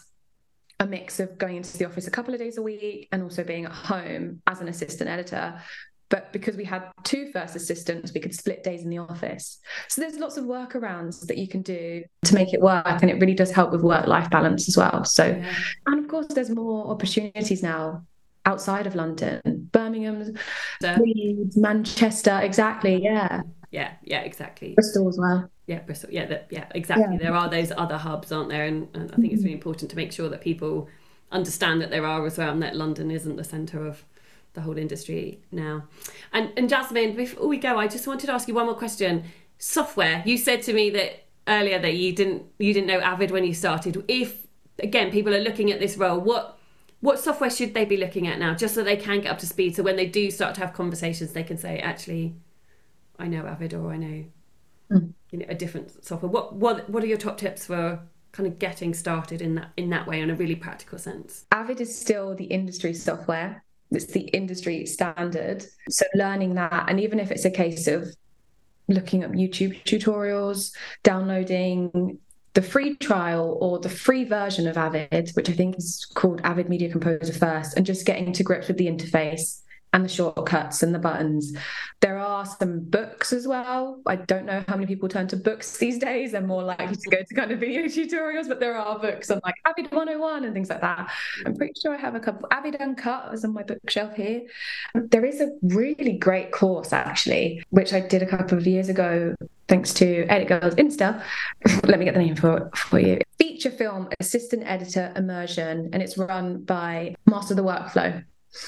a 0.80 0.86
mix 0.86 1.20
of 1.20 1.38
going 1.38 1.56
into 1.58 1.78
the 1.78 1.84
office 1.84 2.08
a 2.08 2.10
couple 2.10 2.34
of 2.34 2.40
days 2.40 2.58
a 2.58 2.62
week 2.62 3.08
and 3.12 3.22
also 3.22 3.44
being 3.44 3.64
at 3.64 3.70
home 3.70 4.42
as 4.48 4.60
an 4.60 4.66
assistant 4.66 5.08
editor 5.08 5.60
but 6.14 6.32
because 6.32 6.56
we 6.56 6.64
had 6.64 6.84
two 7.02 7.32
first 7.32 7.56
assistants, 7.56 8.12
we 8.12 8.20
could 8.20 8.32
split 8.32 8.62
days 8.62 8.82
in 8.82 8.90
the 8.90 8.98
office. 8.98 9.58
So 9.88 10.00
there's 10.00 10.16
lots 10.16 10.36
of 10.36 10.44
workarounds 10.44 11.26
that 11.26 11.38
you 11.38 11.48
can 11.48 11.62
do 11.62 12.04
to 12.24 12.34
make 12.34 12.54
it 12.54 12.60
work. 12.60 12.86
And 12.86 13.10
it 13.10 13.14
really 13.20 13.34
does 13.34 13.50
help 13.50 13.72
with 13.72 13.82
work 13.82 14.06
life 14.06 14.30
balance 14.30 14.68
as 14.68 14.76
well. 14.76 15.04
So, 15.04 15.26
yeah. 15.26 15.54
and 15.86 15.98
of 15.98 16.08
course, 16.08 16.28
there's 16.28 16.50
more 16.50 16.86
opportunities 16.88 17.64
now 17.64 18.04
outside 18.44 18.86
of 18.86 18.94
London, 18.94 19.40
Birmingham, 19.72 20.36
Leeds, 20.80 21.56
Manchester. 21.56 22.38
Exactly. 22.42 23.02
Yeah. 23.02 23.40
Yeah. 23.72 23.94
Yeah. 24.04 24.20
Exactly. 24.20 24.74
Bristol 24.74 25.08
as 25.08 25.18
well. 25.18 25.50
Yeah, 25.66 25.80
Bristol. 25.80 26.10
Yeah, 26.10 26.26
that, 26.26 26.46
yeah, 26.50 26.66
exactly. 26.74 27.16
Yeah. 27.16 27.18
There 27.18 27.34
are 27.34 27.48
those 27.48 27.72
other 27.76 27.96
hubs, 27.96 28.30
aren't 28.30 28.50
there? 28.50 28.64
And, 28.64 28.88
and 28.94 29.10
I 29.10 29.14
think 29.16 29.28
mm-hmm. 29.28 29.34
it's 29.34 29.42
really 29.42 29.54
important 29.54 29.90
to 29.90 29.96
make 29.96 30.12
sure 30.12 30.28
that 30.28 30.40
people 30.40 30.88
understand 31.32 31.80
that 31.80 31.90
there 31.90 32.04
are 32.04 32.24
as 32.26 32.38
well, 32.38 32.50
and 32.50 32.62
that 32.62 32.76
London 32.76 33.10
isn't 33.10 33.36
the 33.36 33.44
centre 33.44 33.86
of 33.86 34.04
the 34.52 34.60
whole 34.60 34.78
industry 34.78 35.40
now. 35.50 35.84
And 36.32 36.52
and 36.56 36.68
Jasmin, 36.68 37.16
before 37.16 37.48
we 37.48 37.56
go, 37.56 37.78
I 37.78 37.88
just 37.88 38.06
wanted 38.06 38.26
to 38.26 38.32
ask 38.32 38.46
you 38.48 38.54
one 38.54 38.66
more 38.66 38.74
question. 38.74 39.24
Software. 39.58 40.22
You 40.26 40.36
said 40.36 40.62
to 40.62 40.72
me 40.72 40.90
that 40.90 41.24
earlier 41.46 41.78
that 41.78 41.94
you 41.94 42.12
didn't 42.14 42.44
you 42.58 42.72
didn't 42.72 42.86
know 42.86 43.00
Avid 43.00 43.30
when 43.30 43.44
you 43.44 43.54
started. 43.54 44.02
If 44.08 44.46
again 44.78 45.10
people 45.10 45.34
are 45.34 45.40
looking 45.40 45.70
at 45.72 45.80
this 45.80 45.96
role, 45.96 46.20
what 46.20 46.58
what 47.00 47.18
software 47.18 47.50
should 47.50 47.74
they 47.74 47.84
be 47.84 47.96
looking 47.96 48.26
at 48.26 48.38
now, 48.38 48.54
just 48.54 48.74
so 48.74 48.82
they 48.82 48.96
can 48.96 49.20
get 49.20 49.30
up 49.30 49.38
to 49.38 49.46
speed? 49.46 49.76
So 49.76 49.82
when 49.82 49.96
they 49.96 50.06
do 50.06 50.30
start 50.30 50.54
to 50.54 50.60
have 50.60 50.72
conversations, 50.72 51.32
they 51.32 51.42
can 51.42 51.58
say, 51.58 51.78
actually, 51.78 52.34
I 53.18 53.28
know 53.28 53.46
Avid 53.46 53.74
or 53.74 53.92
I 53.92 53.96
know, 53.96 54.24
mm. 54.90 55.12
You 55.34 55.40
know 55.40 55.46
a 55.48 55.54
different 55.54 56.04
software. 56.04 56.30
What 56.30 56.54
what 56.54 56.88
what 56.88 57.02
are 57.02 57.06
your 57.06 57.18
top 57.18 57.38
tips 57.38 57.66
for 57.66 58.00
kind 58.32 58.46
of 58.46 58.58
getting 58.58 58.94
started 58.94 59.42
in 59.42 59.56
that 59.56 59.72
in 59.76 59.90
that 59.90 60.06
way 60.06 60.20
in 60.20 60.30
a 60.30 60.34
really 60.34 60.56
practical 60.56 60.98
sense? 60.98 61.44
Avid 61.50 61.80
is 61.80 61.98
still 61.98 62.34
the 62.34 62.44
industry 62.44 62.94
software 62.94 63.64
it's 63.90 64.06
the 64.06 64.22
industry 64.28 64.86
standard. 64.86 65.64
So 65.88 66.04
learning 66.14 66.54
that, 66.54 66.86
and 66.88 67.00
even 67.00 67.20
if 67.20 67.30
it's 67.30 67.44
a 67.44 67.50
case 67.50 67.86
of 67.86 68.08
looking 68.88 69.24
up 69.24 69.32
YouTube 69.32 69.82
tutorials, 69.84 70.74
downloading 71.02 72.18
the 72.54 72.62
free 72.62 72.96
trial 72.96 73.58
or 73.60 73.78
the 73.78 73.88
free 73.88 74.24
version 74.24 74.68
of 74.68 74.76
Avid, 74.76 75.30
which 75.34 75.50
I 75.50 75.52
think 75.52 75.76
is 75.76 76.06
called 76.14 76.40
Avid 76.44 76.68
Media 76.68 76.90
Composer 76.90 77.32
first, 77.32 77.76
and 77.76 77.86
just 77.86 78.06
getting 78.06 78.32
to 78.32 78.42
grips 78.42 78.68
with 78.68 78.78
the 78.78 78.86
interface 78.86 79.60
and 79.94 80.04
the 80.04 80.08
shortcuts 80.08 80.82
and 80.82 80.94
the 80.94 80.98
buttons. 80.98 81.56
There 82.00 82.18
are 82.18 82.44
some 82.44 82.80
books 82.80 83.32
as 83.32 83.46
well. 83.46 84.02
I 84.06 84.16
don't 84.16 84.44
know 84.44 84.64
how 84.68 84.74
many 84.74 84.86
people 84.86 85.08
turn 85.08 85.28
to 85.28 85.36
books 85.36 85.76
these 85.78 85.98
days. 85.98 86.32
They're 86.32 86.42
more 86.42 86.64
likely 86.64 86.96
to 86.96 87.10
go 87.10 87.18
to 87.26 87.34
kind 87.34 87.52
of 87.52 87.60
video 87.60 87.82
tutorials, 87.84 88.48
but 88.48 88.60
there 88.60 88.76
are 88.76 88.98
books 88.98 89.30
on 89.30 89.40
like 89.44 89.54
Avid 89.64 89.90
101 89.92 90.44
and 90.44 90.52
things 90.52 90.68
like 90.68 90.80
that. 90.80 91.10
I'm 91.46 91.54
pretty 91.54 91.74
sure 91.80 91.94
I 91.94 91.98
have 91.98 92.16
a 92.16 92.20
couple. 92.20 92.48
Avid 92.50 92.76
Uncut 92.76 93.32
is 93.32 93.44
on 93.44 93.54
my 93.54 93.62
bookshelf 93.62 94.16
here. 94.16 94.42
Um, 94.94 95.06
there 95.08 95.24
is 95.24 95.40
a 95.40 95.50
really 95.62 96.18
great 96.18 96.50
course 96.50 96.92
actually, 96.92 97.62
which 97.70 97.92
I 97.92 98.00
did 98.00 98.22
a 98.22 98.26
couple 98.26 98.58
of 98.58 98.66
years 98.66 98.88
ago 98.88 99.34
thanks 99.68 99.94
to 99.94 100.26
Edit 100.26 100.48
Girls 100.48 100.74
Insta. 100.74 101.22
Let 101.84 101.98
me 101.98 102.04
get 102.04 102.14
the 102.14 102.20
name 102.20 102.36
for, 102.36 102.70
for 102.74 102.98
you. 102.98 103.20
Feature 103.38 103.70
film 103.70 104.08
assistant 104.20 104.64
editor 104.66 105.12
immersion, 105.16 105.90
and 105.92 106.02
it's 106.02 106.18
run 106.18 106.62
by 106.64 107.14
Master 107.26 107.54
the 107.54 107.62
Workflow. 107.62 108.22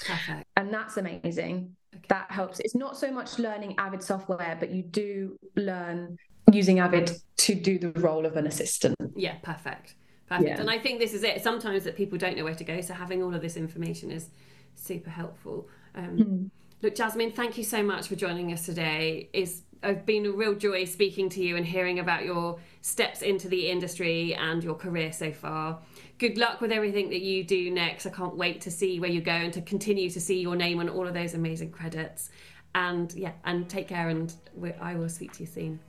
Perfect. 0.07 0.47
And 0.57 0.73
that's 0.73 0.97
amazing. 0.97 1.77
Okay. 1.95 2.05
That 2.09 2.31
helps. 2.31 2.61
It's 2.61 2.75
not 2.75 2.97
so 2.97 3.11
much 3.11 3.39
learning 3.39 3.75
Avid 3.79 4.03
software, 4.03 4.57
but 4.59 4.71
you 4.71 4.83
do 4.83 5.39
learn 5.55 6.19
using 6.53 6.81
Avid 6.81 7.13
to 7.39 7.55
do 7.55 7.79
the 7.79 7.93
role 7.93 8.27
of 8.27 8.37
an 8.37 8.47
assistant. 8.47 8.97
Yeah, 9.15 9.37
perfect. 9.43 9.95
Perfect. 10.29 10.49
Yeah. 10.49 10.61
And 10.61 10.69
I 10.69 10.79
think 10.79 10.99
this 10.99 11.15
is 11.15 11.23
it. 11.23 11.43
Sometimes 11.43 11.85
that 11.85 11.97
people 11.97 12.19
don't 12.19 12.37
know 12.37 12.45
where 12.45 12.55
to 12.55 12.65
go. 12.65 12.81
So 12.81 12.95
having 12.95 13.23
all 13.23 13.35
of 13.35 13.43
this 13.43 13.57
information 13.57 14.11
is 14.11 14.29
super 14.75 15.11
helpful. 15.11 15.69
Um, 15.95 16.19
mm. 16.19 16.51
Look, 16.83 16.95
Jasmin, 16.95 17.33
thank 17.33 17.57
you 17.57 17.65
so 17.65 17.83
much 17.83 18.09
for 18.09 18.17
joining 18.17 18.53
us 18.53 18.67
today. 18.67 19.31
It's 19.33 19.63
I've 19.83 20.05
been 20.05 20.27
a 20.27 20.31
real 20.31 20.55
joy 20.55 20.85
speaking 20.85 21.29
to 21.31 21.43
you 21.43 21.57
and 21.57 21.65
hearing 21.65 21.99
about 21.99 22.25
your 22.25 22.59
steps 22.81 23.23
into 23.23 23.49
the 23.49 23.71
industry 23.71 24.35
and 24.35 24.63
your 24.65 24.75
career 24.75 25.13
so 25.13 25.33
far 25.33 25.79
good 26.19 26.39
luck 26.39 26.61
with 26.61 26.73
everything 26.73 27.11
that 27.11 27.23
you 27.23 27.45
do 27.45 27.71
next. 27.71 28.07
I 28.07 28.11
can't 28.11 28.37
wait 28.37 28.61
to 28.63 28.71
see 28.71 29.01
where 29.01 29.11
you 29.11 29.21
go 29.21 29.33
and 29.33 29.53
to 29.53 29.61
continue 29.61 30.11
to 30.11 30.21
see 30.21 30.41
your 30.41 30.57
name 30.57 30.81
on 30.81 30.89
all 30.89 31.07
of 31.07 31.15
those 31.15 31.35
amazing 31.35 31.71
credits. 31.71 32.31
And 32.75 33.13
yeah, 33.15 33.33
and 33.45 33.69
take 33.69 33.89
care, 33.89 34.09
and 34.09 34.35
I 34.81 34.95
will 34.97 35.09
speak 35.09 35.33
to 35.35 35.41
you 35.41 35.47
soon. 35.47 35.81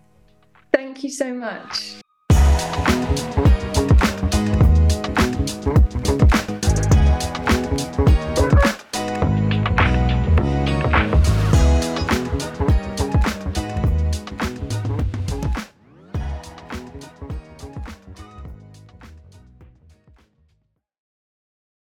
Thank 0.74 1.04
you 1.04 1.10
so 1.10 1.34
much. 1.34 1.98